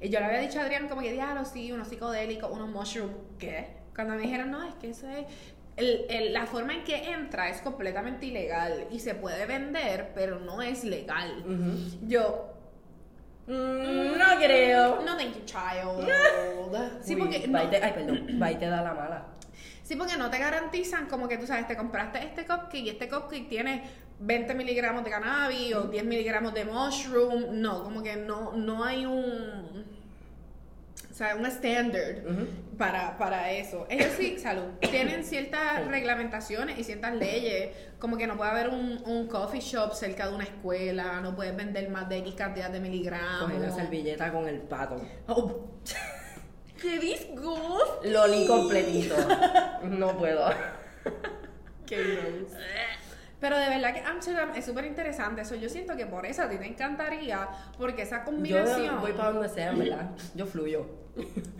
[0.00, 3.10] Y yo le había dicho a Adrián como que, diablo, sí, unos psicodélicos, unos mushroom.
[3.38, 3.68] ¿Qué?
[3.94, 5.26] Cuando me dijeron, no, es que eso es...
[5.76, 10.38] el- el- la forma en que entra es completamente ilegal y se puede vender, pero
[10.40, 11.44] no es legal.
[12.06, 12.50] Yo,
[13.46, 15.02] Mm, no creo.
[15.02, 16.08] no thank you, child.
[17.02, 18.26] Sí, porque te- ay, perdón.
[18.50, 19.26] Y te da la mala.
[19.84, 23.06] Sí, porque no te garantizan como que tú sabes, te compraste este cupcake y este
[23.06, 23.84] cupcake tiene
[24.18, 27.60] 20 miligramos de cannabis o 10 miligramos de mushroom.
[27.60, 29.84] No, como que no, no hay un.
[31.10, 32.46] O sea, un Ujú.
[32.76, 33.86] para, para eso.
[33.90, 37.68] Ellos sí, salud, tienen ciertas reglamentaciones y ciertas leyes,
[38.00, 41.54] como que no puede haber un, un coffee shop cerca de una escuela, no puedes
[41.54, 43.52] vender más de X cantidad de miligramos.
[43.52, 45.00] Coge la servilleta con el pato.
[45.28, 45.68] Oh.
[46.80, 48.00] ¡Qué disgusto!
[48.04, 49.14] Loli completito.
[49.84, 50.48] No puedo.
[51.86, 52.52] Qué gross.
[53.40, 55.42] Pero de verdad que Amsterdam es súper interesante.
[55.42, 57.46] Eso yo siento que por eso a ti te encantaría,
[57.76, 60.10] porque esa combinación Yo voy para donde sea, en ¿verdad?
[60.34, 60.86] Yo fluyo.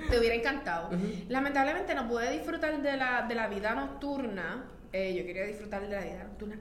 [0.09, 0.89] te hubiera encantado.
[1.29, 4.65] Lamentablemente no pude disfrutar de la, de la vida nocturna.
[4.93, 6.57] Eh, yo quería disfrutar de la vida nocturna.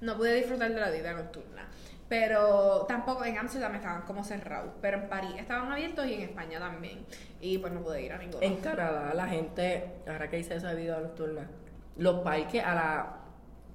[0.00, 1.66] No pude disfrutar de la vida nocturna.
[2.08, 4.72] Pero tampoco en Amsterdam estaban como cerrados.
[4.80, 7.04] Pero en París estaban abiertos y en España también.
[7.40, 8.42] Y pues no pude ir a ninguno.
[8.42, 11.48] En Canadá, la gente, ahora que hice esa vida nocturna,
[11.96, 13.06] los parques a las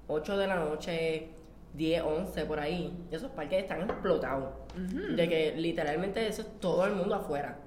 [0.07, 1.29] 8 de la noche,
[1.73, 4.53] 10, 11, por ahí, esos parques están explotados.
[4.75, 7.57] De que literalmente eso es todo el mundo afuera.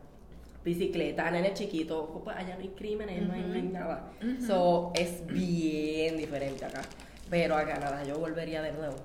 [0.64, 4.12] Bicicleta, nene chiquito, pues allá no hay crímenes, no, hay, no hay nada.
[4.46, 6.80] So, es bien diferente acá.
[7.28, 8.96] Pero a Canadá yo volvería de nuevo.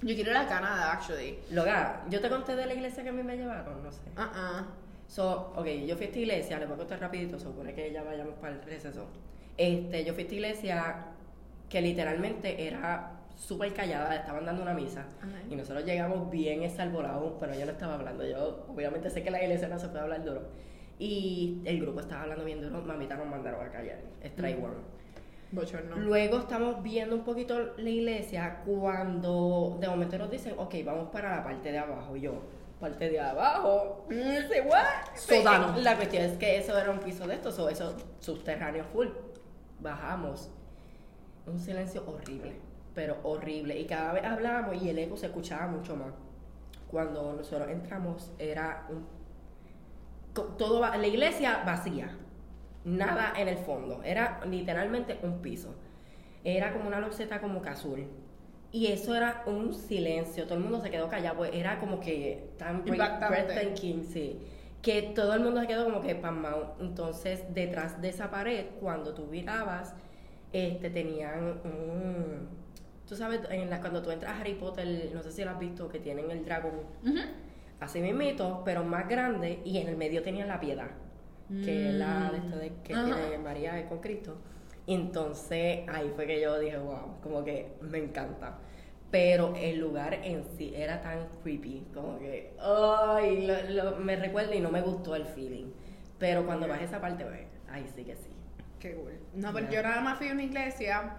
[0.00, 1.38] Yo quiero ir a Canadá, actually.
[1.50, 4.02] Loga, yo te conté de la iglesia que a mí me llevaron, no sé.
[4.16, 4.66] Ah, ah.
[5.08, 8.02] So, ok, yo fui a esta iglesia, les voy a contar rapidito, supone que ya
[8.02, 9.06] vayamos para el receso.
[9.56, 10.96] Este, yo fui a esta iglesia
[11.68, 15.06] que literalmente era súper callada, estaban dando una misa.
[15.50, 18.26] Y nosotros llegamos bien esarbolados, pero yo no estaba hablando.
[18.26, 20.42] Yo, obviamente, sé que la iglesia no se puede hablar duro.
[20.98, 23.98] Y el grupo estaba hablando bien duro, mamita nos mandaron a callar.
[24.22, 24.97] Strike one.
[25.50, 25.96] Bochorno.
[25.96, 31.36] Luego estamos viendo un poquito la iglesia cuando de momento nos dicen, ok, vamos para
[31.36, 32.16] la parte de abajo.
[32.16, 32.42] Yo,
[32.80, 35.16] parte de abajo, mm.
[35.16, 35.76] Sótano.
[35.80, 39.08] La cuestión es que eso era un piso de estos, o eso subterráneo full.
[39.80, 40.50] Bajamos.
[41.46, 42.56] Un silencio horrible,
[42.94, 43.78] pero horrible.
[43.78, 46.12] Y cada vez hablábamos y el eco se escuchaba mucho más.
[46.90, 49.06] Cuando nosotros entramos era un
[50.56, 52.16] todo la iglesia vacía,
[52.96, 55.74] nada en el fondo, era literalmente un piso,
[56.44, 58.06] era como una loseta como que azul.
[58.70, 62.50] Y eso era un silencio, todo el mundo se quedó callado, pues era como que
[62.58, 64.40] tan breathtaking, sí,
[64.82, 66.76] que todo el mundo se quedó como que pasmado.
[66.80, 69.94] Entonces, detrás de esa pared, cuando tú mirabas,
[70.52, 72.48] este, tenían un...
[73.06, 75.58] Tú sabes, en la- cuando tú entras a Harry Potter, no sé si lo has
[75.58, 76.80] visto, que tienen el dragón.
[77.04, 77.20] Ujú.
[77.80, 80.88] así mismito, pero más grande, y en el medio tenía la piedad,
[81.64, 83.04] que es la de esto de que Ajá.
[83.04, 84.36] tiene con Cristo.
[84.86, 88.58] Entonces ahí fue que yo dije, wow, como que me encanta.
[89.10, 94.54] Pero el lugar en sí era tan creepy, como que, ay, lo- lo- me recuerda
[94.54, 95.66] y no me gustó el feeling.
[96.18, 97.40] Pero cuando bajé esa parte, pues,
[97.70, 98.30] ahí sí que sí.
[98.78, 99.12] Qué cool.
[99.34, 99.72] No, pero Ya.
[99.76, 101.16] yo nada más fui a una iglesia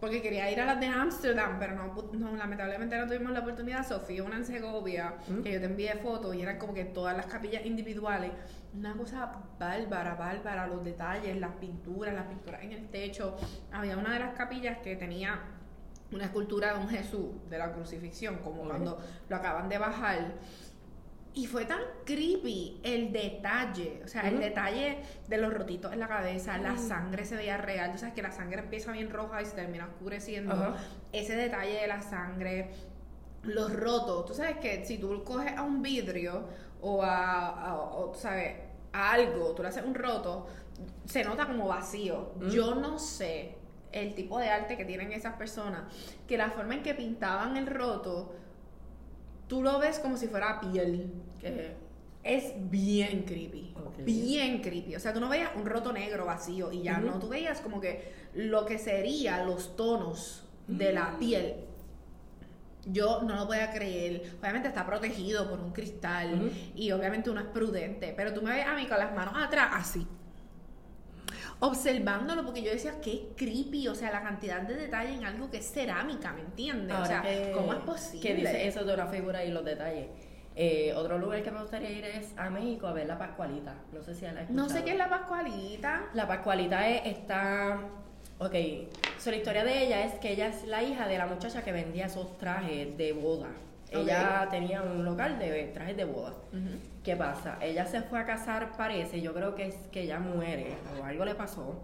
[0.00, 3.86] porque quería ir a las de Ámsterdam, pero no, no, lamentablemente no tuvimos la oportunidad.
[3.86, 5.42] So, fui a una en Segovia, ¿Mm?
[5.42, 8.30] que yo te envié fotos y eran como que todas las capillas individuales.
[8.72, 13.36] Una cosa bárbara, bárbara, los detalles, las pinturas, las pinturas en el techo.
[13.72, 15.38] Había una de las capillas que tenía
[16.12, 18.98] una escultura de un Jesús de la crucifixión, como cuando
[19.28, 20.32] lo acaban de bajar.
[21.32, 26.08] Y fue tan creepy el detalle, o sea, el detalle de los rotitos en la
[26.08, 29.46] cabeza, la sangre se veía real, tú sabes que la sangre empieza bien roja y
[29.46, 30.74] se termina oscureciendo,
[31.12, 32.70] ese detalle de la sangre,
[33.44, 36.48] los rotos, tú sabes que si tú coges a un vidrio
[36.80, 38.56] o a, ¿sabes?
[38.92, 40.46] a algo, tú le haces un roto,
[41.04, 42.32] se nota como vacío.
[42.50, 43.56] Yo no sé
[43.92, 45.82] el tipo de arte que tienen esas personas,
[46.26, 48.34] que la forma en que pintaban el roto,
[49.50, 51.12] tú lo ves como si fuera piel.
[51.40, 51.74] Que
[52.22, 53.74] es bien creepy.
[53.98, 54.94] Bien creepy.
[54.94, 57.18] O sea, tú no veías un roto negro vacío y ya no.
[57.18, 61.18] Tú veías como que lo que sería los tonos de la mm.
[61.18, 61.54] piel.
[62.86, 64.36] Yo no lo voy a creer.
[64.40, 68.14] Obviamente está protegido por un cristal y obviamente uno es prudente.
[68.16, 70.06] Pero tú me ves a mí con las manos atrás así
[71.60, 75.58] observándolo porque yo decía, qué creepy, o sea, la cantidad de detalle en algo que
[75.58, 76.96] es cerámica, ¿me entiendes?
[76.96, 77.22] o sea,
[77.54, 78.28] ¿cómo es posible?
[78.28, 80.06] Que dice eso de una figura y los detalles.
[80.56, 83.74] Eh, otro lugar que me gustaría ir es a México a ver la Pascualita.
[83.92, 86.06] No sé si la No sé qué es la Pascualita.
[86.14, 87.80] La Pascualita es, está...
[88.38, 88.54] Ok,
[89.18, 91.72] so, la historia de ella es que ella es la hija de la muchacha que
[91.72, 93.48] vendía esos trajes de boda.
[93.90, 96.34] Ella tenía un local de trajes de boda.
[97.02, 97.56] ¿Qué pasa?
[97.62, 101.24] Ella se fue a casar, parece, yo creo que es que ella muere o algo
[101.24, 101.80] le pasó.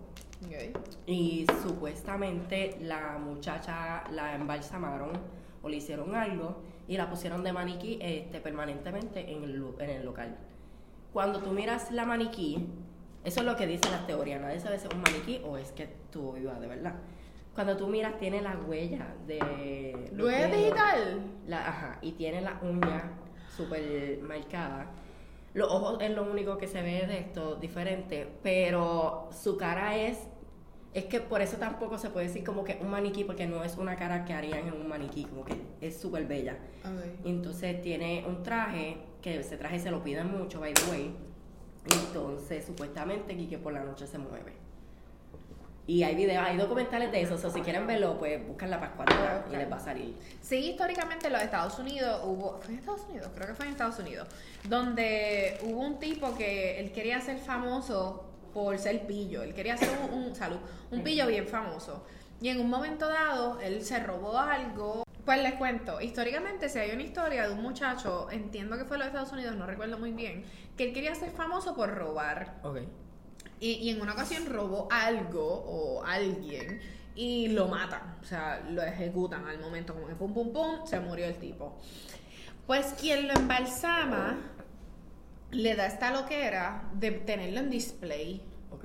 [1.06, 5.12] Y supuestamente la muchacha la embalsamaron
[5.62, 10.04] o le hicieron algo y la pusieron de maniquí este, permanentemente en el, en el
[10.04, 10.36] local.
[11.14, 12.68] Cuando tú miras la maniquí,
[13.24, 15.72] eso es lo que dicen las teorías, nadie sabe si es un maniquí o es
[15.72, 16.94] que estuvo viva de verdad.
[17.54, 20.10] Cuando tú miras, tiene la huella de.
[20.12, 21.22] ¿Huella digital?
[21.46, 23.10] La, ajá, y tiene la uña
[23.56, 24.90] súper marcada.
[25.56, 30.18] Los ojos es lo único que se ve de esto diferente, pero su cara es.
[30.92, 33.78] Es que por eso tampoco se puede decir como que un maniquí, porque no es
[33.78, 36.58] una cara que harían en un maniquí, como que es súper bella.
[37.24, 41.16] Entonces tiene un traje, que ese traje se lo piden mucho, by the way.
[42.02, 44.65] Entonces, supuestamente, que por la noche se mueve.
[45.88, 49.44] Y hay videos, hay documentales de eso, o si quieren verlo, pues buscan la Pascualita
[49.52, 50.16] y les va a salir.
[50.42, 53.30] Sí, históricamente en los Estados Unidos hubo, ¿fue en Estados Unidos?
[53.34, 54.26] Creo que fue en Estados Unidos,
[54.64, 59.90] donde hubo un tipo que él quería ser famoso por ser pillo, él quería ser
[60.12, 60.58] un, salud,
[60.90, 62.04] un pillo bien famoso.
[62.40, 65.04] Y en un momento dado, él se robó algo.
[65.24, 69.00] Pues les cuento, históricamente si hay una historia de un muchacho, entiendo que fue en
[69.00, 70.44] los Estados Unidos, no recuerdo muy bien,
[70.76, 72.54] que él quería ser famoso por robar.
[72.62, 72.88] Okay
[73.60, 76.80] y, en una ocasión robó algo o alguien
[77.14, 81.00] y lo matan, o sea, lo ejecutan al momento, como que pum, pum, pum, se
[81.00, 81.78] murió el tipo.
[82.66, 84.36] Pues quien lo embalsama
[85.50, 88.42] le da esta loquera de tenerlo en display.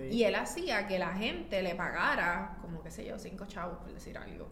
[0.10, 3.94] Y él hacía que la gente le pagara, como qué sé yo, cinco chavos, por
[3.94, 4.50] decir algo,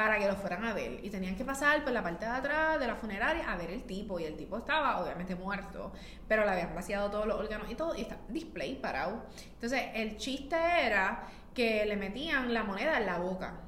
[0.00, 1.04] para que lo fueran a ver.
[1.04, 3.84] Y tenían que pasar por la parte de atrás de la funeraria a ver el
[3.84, 4.18] tipo.
[4.18, 5.92] Y el tipo estaba obviamente muerto,
[6.26, 7.94] pero le habían vaciado todos los órganos y todo.
[7.94, 9.26] Y está display parado.
[9.52, 13.60] Entonces, el chiste era que le metían la moneda en la boca.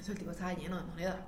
[0.00, 1.26] Eso el tipo estaba lleno de moneda.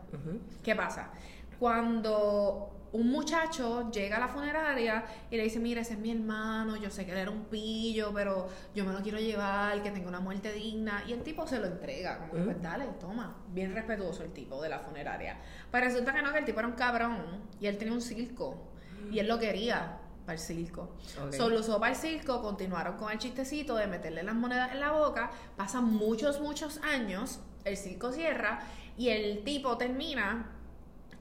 [0.62, 1.10] ¿Qué pasa?
[1.58, 6.76] Cuando un muchacho llega a la funeraria y le dice, mira, ese es mi hermano,
[6.76, 10.08] yo sé que él era un pillo, pero yo me lo quiero llevar, que tenga
[10.08, 11.04] una muerte digna.
[11.06, 13.36] Y el tipo se lo entrega, como pues dale, toma.
[13.48, 15.38] Bien respetuoso el tipo de la funeraria.
[15.70, 18.68] Pero resulta que no, que el tipo era un cabrón y él tenía un circo
[19.10, 20.96] y él lo quería para el circo.
[21.30, 24.92] Solo usó para el circo, continuaron con el chistecito de meterle las monedas en la
[24.92, 28.60] boca, pasan muchos, muchos años, el circo cierra
[28.96, 30.57] y el tipo termina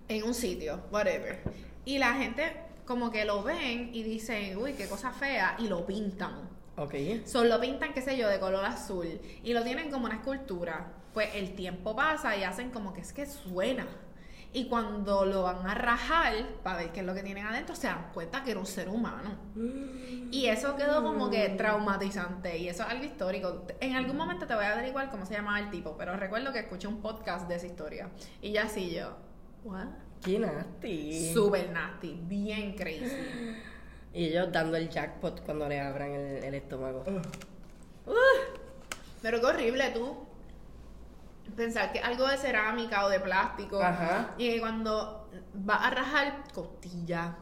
[0.08, 1.41] en un sitio, whatever.
[1.86, 5.86] Y la gente como que lo ven y dicen, uy, qué cosa fea, y lo
[5.86, 6.49] pintan.
[6.78, 6.93] Ok.
[7.26, 9.20] Solo lo pintan, qué sé yo, de color azul.
[9.43, 10.93] Y lo tienen como una escultura.
[11.14, 13.88] Pues el tiempo pasa y hacen como que es que suena.
[14.53, 16.34] Y cuando lo van a rajar
[16.64, 18.88] para ver qué es lo que tienen adentro, se dan cuenta que era un ser
[18.89, 19.38] humano.
[20.32, 22.58] Y eso quedó como que traumatizante.
[22.58, 23.66] Y eso es algo histórico.
[23.80, 26.60] En algún momento te voy a averiguar cómo se llamaba el tipo, pero recuerdo que
[26.60, 28.10] escuché un podcast de esa historia.
[28.41, 29.18] Y ya así yo,
[29.68, 29.88] What?
[30.24, 31.34] Qué nasty.
[31.34, 33.55] Super nasty, bien crazy.
[34.13, 37.03] Y ellos dando el jackpot cuando le abran el, estómago.
[39.22, 40.26] Pero qué horrible tú.
[41.55, 43.82] Pensar que algo de cerámica o de plástico.
[43.82, 44.34] Ajá.
[44.38, 45.30] Y que cuando
[45.70, 47.36] va a rajar costilla.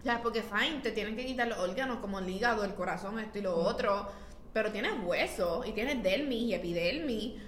[0.00, 3.18] O sea, porque fine, te tienen que quitar los órganos como el hígado, el corazón,
[3.18, 4.10] esto y lo otro.
[4.54, 7.42] Pero tienes hueso y tienes dermis y epidermis.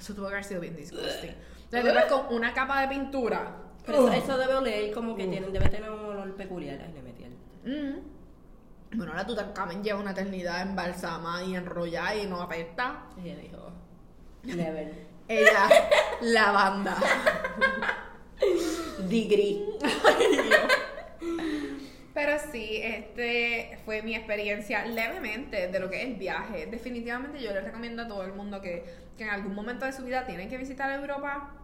[0.00, 1.34] eso tuvo que haber sido bien disgusting.
[1.72, 3.56] Le ves con una capa de pintura.
[3.84, 6.78] Pero eso, debe oler como que tienen, debe tener un olor peculiar.
[6.94, 7.24] Le metí
[7.64, 8.96] mm.
[8.96, 13.06] Bueno, ahora Tutankamen lleva una eternidad embalsamada y enrollada y no apesta.
[13.16, 13.72] Y ella dijo,
[14.42, 14.92] never.
[15.28, 15.68] Ella,
[16.20, 16.96] la banda.
[19.08, 19.64] Degree.
[22.12, 26.66] Pero sí, este fue mi experiencia levemente de lo que es el viaje.
[26.66, 28.84] Definitivamente yo le recomiendo a todo el mundo que,
[29.16, 31.61] que en algún momento de su vida tienen que visitar Europa,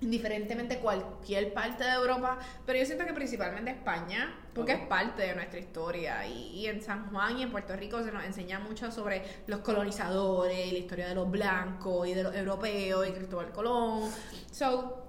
[0.00, 5.34] indiferentemente cualquier parte de Europa, pero yo siento que principalmente España, porque es parte de
[5.34, 6.26] nuestra historia.
[6.26, 9.60] Y, y en San Juan y en Puerto Rico se nos enseña mucho sobre los
[9.60, 14.10] colonizadores, la historia de los blancos y de los europeos y Cristóbal Colón.
[14.50, 15.04] So,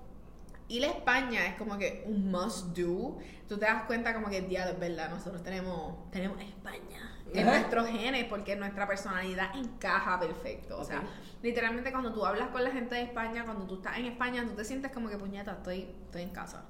[0.69, 3.17] ir a España es como que un must do.
[3.47, 7.87] Tú te das cuenta como que día de verdad, nosotros tenemos, tenemos España en nuestros
[7.87, 10.79] genes porque nuestra personalidad encaja perfecto.
[10.79, 11.03] O sea,
[11.41, 14.55] literalmente cuando tú hablas con la gente de España, cuando tú estás en España, tú
[14.55, 16.65] te sientes como que puñeta, estoy, estoy en casa.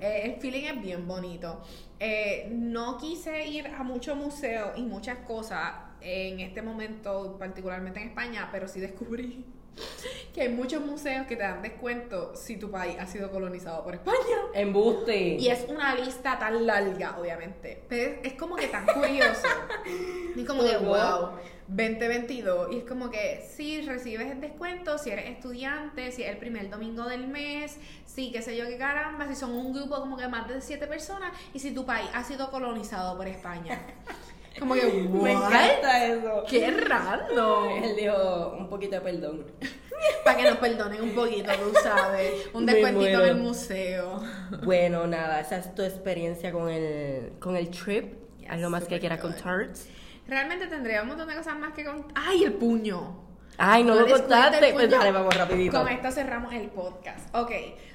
[0.00, 1.62] Eh, el feeling es bien bonito.
[2.00, 8.08] Eh, no quise ir a muchos museos y muchas cosas en este momento, particularmente en
[8.08, 9.44] España, pero sí descubrí
[10.34, 13.94] que hay muchos museos que te dan descuento si tu país ha sido colonizado por
[13.94, 14.16] España.
[14.54, 15.36] Embuste.
[15.38, 17.82] Y es una lista tan larga, obviamente.
[17.88, 19.48] Pero es, es como que tan curioso.
[20.36, 21.58] Y como que, wow, favor.
[21.68, 22.72] 2022.
[22.72, 26.70] Y es como que, sí, recibes el descuento si eres estudiante, si es el primer
[26.70, 27.76] domingo del mes,
[28.06, 30.86] sí, qué sé yo, qué caramba, si son un grupo como que más de siete
[30.86, 33.80] personas y si tu país ha sido colonizado por España.
[34.58, 35.46] Como que, Me ¿what?
[35.46, 36.44] encanta eso.
[36.48, 37.68] ¡Qué random!
[37.84, 39.46] Él dijo un poquito de perdón.
[40.24, 42.48] Para que nos perdonen un poquito, tú sabes.
[42.52, 43.24] Un Me descuentito muero.
[43.24, 44.22] en el museo.
[44.64, 48.14] Bueno, nada, esa es tu experiencia con el, con el trip.
[48.38, 49.70] Yeah, ¿Algo más que quieras contar?
[50.26, 52.12] Realmente tendría un montón de cosas más que contar.
[52.14, 53.27] ¡Ay, el puño!
[53.58, 54.72] Ay, no lo contaste.
[54.72, 55.76] Pues dale, vamos rapidito.
[55.76, 57.34] Con esto cerramos el podcast.
[57.34, 57.50] Ok,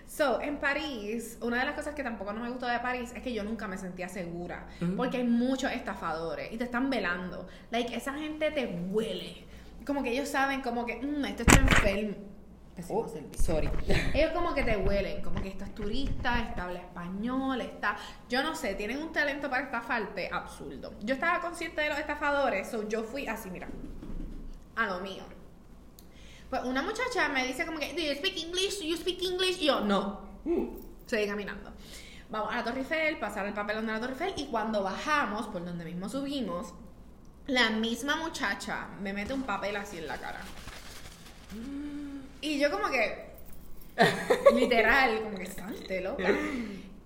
[0.06, 3.24] so, en París, una de las cosas que tampoco no me gustó de París es
[3.24, 4.68] que yo nunca me sentía segura.
[4.98, 7.48] Porque hay muchos estafadores y te están velando.
[7.72, 9.46] Like, esa gente te huele.
[9.86, 12.16] Como que ellos saben, como que, mmm, esto está enfermo.
[12.90, 13.08] Oh,
[13.38, 13.70] sorry.
[14.16, 17.98] Ellos como que te huelen, como que estás turista, está habla español, está...
[18.28, 20.94] Yo no sé, tienen un talento para estafarte absurdo.
[21.02, 23.68] Yo estaba consciente de los estafadores, so yo fui así, mira,
[24.76, 25.24] a lo mío.
[26.54, 28.78] Pues una muchacha me dice como que, do you speak English?
[28.78, 29.60] Do you speak English?
[29.60, 30.22] Y yo, no.
[31.08, 31.72] Seguí caminando.
[32.30, 35.48] Vamos a la Torre Eiffel, pasar el papelón de la Torre Eiffel y cuando bajamos,
[35.48, 36.76] por donde mismo subimos,
[37.48, 40.42] la misma muchacha me mete un papel así en la cara.
[42.40, 43.34] Y yo como que,
[44.54, 46.30] literal, como que salte loca.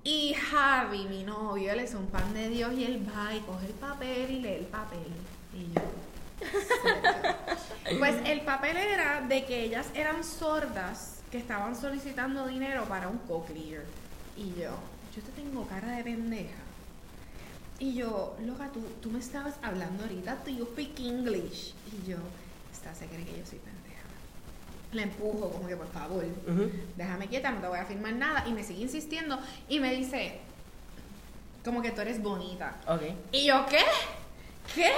[0.04, 3.68] Y Javi, mi novio, él es un pan de Dios y él va y coge
[3.68, 5.08] el papel y lee el papel.
[5.54, 5.97] Y yo.
[8.00, 13.18] Pues el papel era de que ellas eran sordas que estaban solicitando dinero para un
[13.20, 13.84] co-clear.
[14.36, 14.72] Y yo,
[15.16, 16.58] yo te tengo cara de pendeja.
[17.80, 21.74] Y yo, loca, tú, tú me estabas hablando ahorita, do you speak English?
[21.94, 22.18] Y yo,
[22.74, 24.02] esta se cree que yo soy pendeja.
[24.92, 26.72] La empujo, como que por favor, Ujú.
[26.98, 28.44] déjame quieta, no te voy a firmar nada.
[28.48, 29.40] Y me sigue insistiendo
[29.70, 30.40] y me dice,
[31.64, 32.76] como que tú eres bonita.
[32.88, 33.02] Ok.
[33.32, 33.80] Y yo, ¿qué?
[34.76, 34.92] ¿Qué?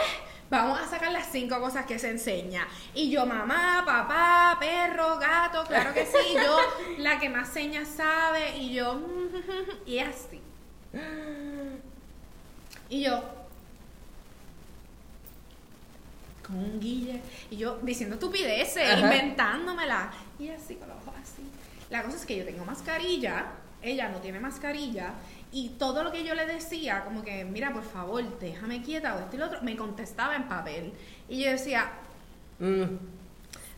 [0.49, 2.67] Vamos a sacar las cinco cosas que se enseña.
[2.95, 6.33] Y yo, mamá, papá, perro, gato, claro que sí.
[6.33, 6.57] Yo,
[6.97, 8.57] la que más señas sabe.
[8.57, 8.99] Y yo,
[9.85, 10.41] y así.
[12.89, 13.23] Y yo,
[16.45, 17.21] con un guille.
[17.51, 18.99] Y yo diciendo estupideces, Ajá.
[19.01, 20.11] inventándomela.
[20.39, 21.43] Y así, con los ojos así.
[21.91, 23.47] La cosa es que yo tengo mascarilla,
[23.83, 25.13] ella no tiene mascarilla.
[25.51, 29.19] Y todo lo que yo le decía, como que, mira, por favor, déjame quieta o
[29.19, 30.93] esto y lo otro, me contestaba en papel.
[31.27, 31.91] Y yo decía,
[32.59, 32.83] Mm.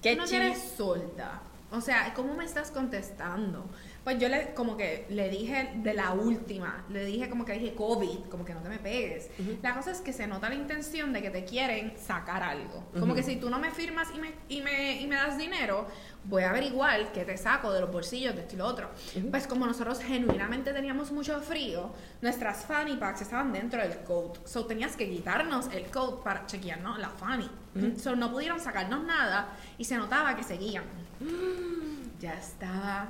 [0.02, 0.34] Qué no chis.
[0.34, 1.40] eres solta.
[1.72, 3.64] O sea, ¿cómo me estás contestando?
[4.04, 7.76] Pues yo le, como que le dije de la última, le dije como que dije
[7.76, 9.30] COVID, como que no te me pegues.
[9.62, 12.84] La cosa es que se nota la intención de que te quieren sacar algo.
[13.00, 15.88] Como que si tú no me firmas y me, y me, y me das dinero,
[16.24, 18.90] voy a averiguar qué te saco de los bolsillos, de esto y lo otro.
[19.30, 24.40] Pues como nosotros genuinamente teníamos mucho frío, nuestras fanny packs estaban dentro del coat.
[24.48, 27.50] So tenías que quitarnos el coat para chequearnos la fanny.
[27.98, 30.86] So no pudieron sacarnos nada y se notaba que seguían.
[32.22, 33.10] Ya estaba.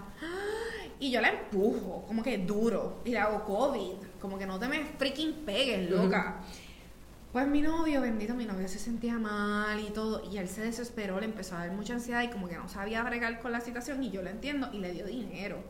[0.99, 3.01] Y yo la empujo, como que duro.
[3.03, 4.07] Y le hago COVID.
[4.21, 6.37] Como que no te me freaking pegues, loca.
[7.33, 10.23] Pues mi novio, bendito, mi novio se sentía mal y todo.
[10.31, 13.03] Y él se desesperó, le empezó a dar mucha ansiedad y como que no sabía
[13.03, 14.01] bregar con la situación.
[14.01, 15.61] Y yo lo entiendo y le dio dinero.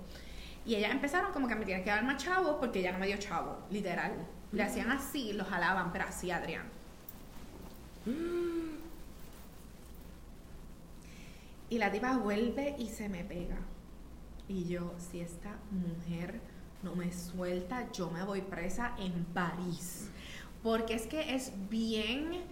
[0.64, 3.08] Y ellas empezaron como que me tienen que dar más chavos porque ella no me
[3.08, 4.14] dio chavo, literal.
[4.52, 6.66] Le hacían así, lo jalaban, pero así, Adrián.
[11.72, 13.58] Y la tipa vuelve y se me pega.
[14.48, 16.42] Y yo, si esta mujer
[16.84, 20.10] no me suelta, yo me voy presa en París.
[20.62, 22.44] Porque es que es bien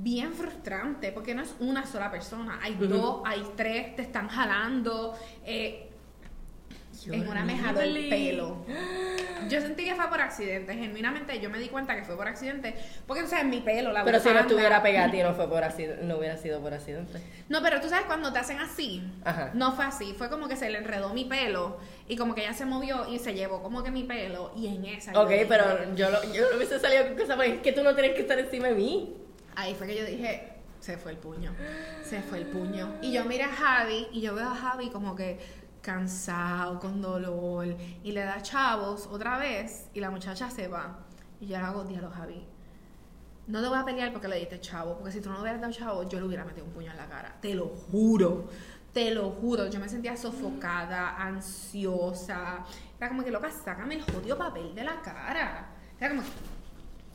[0.00, 5.14] bien frustrante porque no es una sola persona, hay dos, hay tres, te están jalando.
[5.44, 5.87] Eh,
[7.06, 8.56] en una meja del pelo.
[9.48, 10.74] Yo sentí que fue por accidente.
[10.74, 12.74] Genuinamente yo me di cuenta que fue por accidente.
[13.06, 15.62] Porque tú sabes, mi pelo, la Pero si no estuviera pegada y no fue por
[15.62, 17.20] accidente, no hubiera sido por accidente.
[17.48, 19.02] No, pero tú sabes cuando te hacen así.
[19.54, 20.14] No fue así.
[20.16, 21.78] Fue como que se le enredó mi pelo.
[22.08, 24.52] Y como que ella se movió y se llevó como que mi pelo.
[24.56, 25.18] Y en esa.
[25.20, 27.38] Ok, pero yo lo, yo lo hubiese salido con cosas.
[27.46, 29.16] Es que tú no tienes que estar encima de mí.
[29.54, 30.58] Ahí fue que yo dije.
[30.80, 31.52] Se fue el puño.
[32.04, 32.94] Se fue el puño.
[33.02, 35.38] Y yo miré a Javi y yo veo a Javi como que
[35.88, 37.74] cansado, con dolor,
[38.04, 40.98] y le da chavos otra vez, y la muchacha se va.
[41.40, 42.46] Y yo le hago, diálogo, Javi,
[43.46, 45.62] no te voy a pelear porque le diste chavo, porque si tú no le hubieras
[45.62, 47.38] dado chavo, yo le hubiera metido un puño en la cara.
[47.40, 48.50] Te lo juro,
[48.92, 49.70] te lo juro.
[49.70, 52.66] Yo me sentía sofocada, ansiosa.
[52.98, 55.70] Era como que, loca, sácame el jodido papel de la cara.
[55.98, 56.22] Era como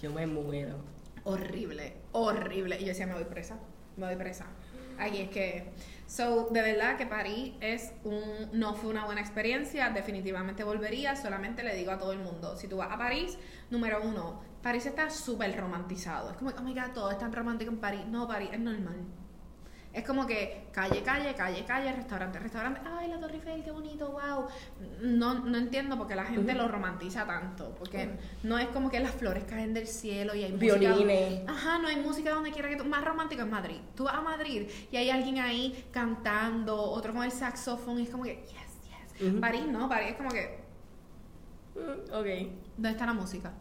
[0.01, 0.77] Yo me muero.
[1.25, 2.77] Horrible, horrible.
[2.77, 3.55] Y yo decía, me voy presa,
[3.97, 4.47] me voy presa.
[4.97, 5.73] Aquí es que
[6.05, 11.63] So, de verdad que París es un, no fue una buena experiencia, definitivamente volvería, solamente
[11.63, 13.37] le digo a todo el mundo, si tú vas a París,
[13.69, 17.71] número uno, París está súper romantizado, es como, oh my god, todo es tan romántico
[17.71, 18.97] en París, no, París es normal,
[19.93, 22.81] es como que calle, calle, calle, calle, restaurante, restaurante.
[22.83, 24.47] Ay, la Torre Eiffel, qué bonito, wow.
[25.01, 27.75] No, no entiendo por qué la gente lo romantiza tanto.
[27.77, 28.09] Porque
[28.41, 31.47] no es como que las flores caen del cielo y hay Violines.
[31.47, 32.85] Ajá, no hay música donde quiera que tú.
[32.85, 33.77] Más romántico es Madrid.
[33.95, 38.09] Tú vas a Madrid y hay alguien ahí cantando, otro con el saxofón y es
[38.09, 39.33] como que, yes, yes.
[39.39, 40.63] París no, París es como que.
[41.75, 42.51] Ok.
[42.77, 43.53] ¿Dónde está la música?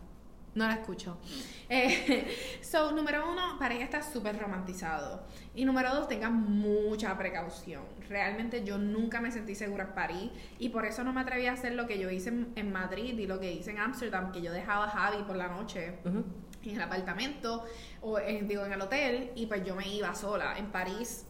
[0.54, 1.18] No la escucho.
[1.74, 5.22] Eh, so, número uno, pareja está súper romantizado.
[5.54, 7.82] Y número dos, tengan mucha precaución.
[8.10, 11.54] Realmente yo nunca me sentí segura en París y por eso no me atreví a
[11.54, 14.52] hacer lo que yo hice en, Madrid y lo que hice en Ámsterdam, que yo
[14.52, 15.94] dejaba a Javi por la noche.
[16.04, 17.64] En el apartamento
[18.02, 21.24] o en, digo en el hotel y pues yo me iba sola en París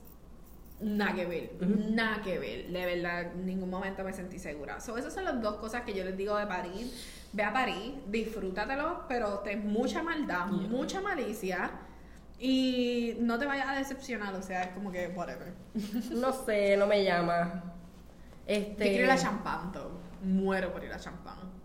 [0.81, 2.69] nada que ver, nada que ver.
[2.69, 4.81] De verdad, en ningún momento me sentí segura.
[4.81, 7.95] So, esas son las dos cosas que yo les digo de París ve a París,
[8.07, 11.71] disfrútatelo, pero ten mucha maldad, mucha malicia.
[12.39, 15.55] Y no te vayas a decepcionar, o sea, es como que whatever.
[16.11, 17.63] No sé, no me llama.
[18.47, 18.85] Este...
[18.85, 19.79] quiero ir a Champagne,
[20.23, 21.63] Muero por ir a Champagne.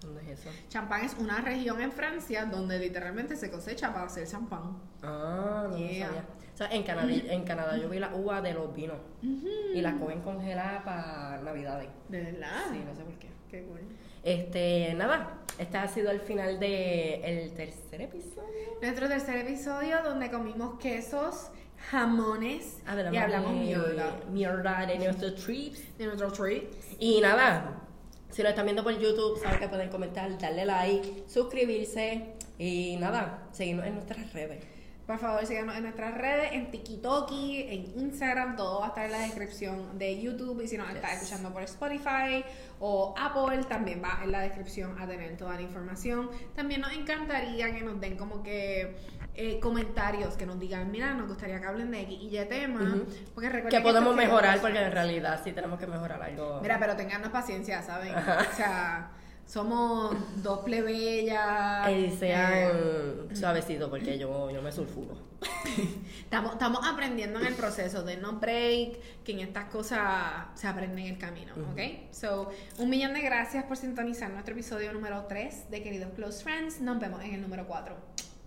[0.00, 0.50] ¿Dónde es eso?
[0.68, 4.78] Champagne es una región en Francia donde literalmente se cosecha para hacer champán.
[5.02, 6.26] Ah, no sabía.
[6.52, 8.98] O sea, en Canadá, en Canadá yo vi la uva de los vinos.
[9.22, 11.88] Y la cogen congelada para Navidades.
[12.08, 12.64] ¿De verdad?
[12.70, 13.28] Sí, no sé por qué.
[13.50, 13.80] Qué cool.
[14.24, 18.78] Este, nada, este ha sido el final del el tercer episodio.
[18.80, 21.50] Nuestro tercer episodio donde comimos quesos,
[21.90, 22.78] jamones
[23.12, 24.16] y hablamos mierda.
[24.30, 25.98] Mierda de nuestros trips.
[25.98, 26.96] De nuestros trips.
[26.98, 27.82] Y nada,
[28.30, 33.46] si lo están viendo por YouTube, saben que pueden comentar, darle like, suscribirse y nada,
[33.52, 34.73] seguirnos en nuestras redes.
[35.06, 39.12] Por favor, síganos en nuestras redes, en TikTok, en Instagram, todo va a estar en
[39.12, 40.62] la descripción de YouTube.
[40.62, 42.42] Y si nos está escuchando por Spotify
[42.80, 46.30] o Apple, también va en la descripción a tener toda la información.
[46.54, 48.96] También nos encantaría que nos den como que
[49.34, 52.96] eh, comentarios, que nos digan, mira, nos gustaría que hablen de X y Y tema.
[53.34, 56.60] Porque que podemos mejorar, porque en realidad sí tenemos que mejorar algo.
[56.62, 58.14] Mira, pero tengannos paciencia, ¿saben?
[58.14, 59.10] O sea
[59.46, 61.90] somos dos plebeyas.
[61.90, 65.16] Y sean eh, suavecito porque yo, yo me sulfuro.
[66.20, 71.02] estamos, estamos aprendiendo en el proceso de no break, que en estas cosas se aprende
[71.02, 72.12] en el camino, ¿ok?
[72.12, 76.80] So, un millón de gracias por sintonizar nuestro episodio número 3 de Queridos Close Friends.
[76.80, 77.94] Nos vemos en el número 4.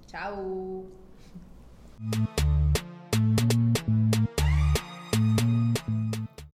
[0.07, 0.85] Chao.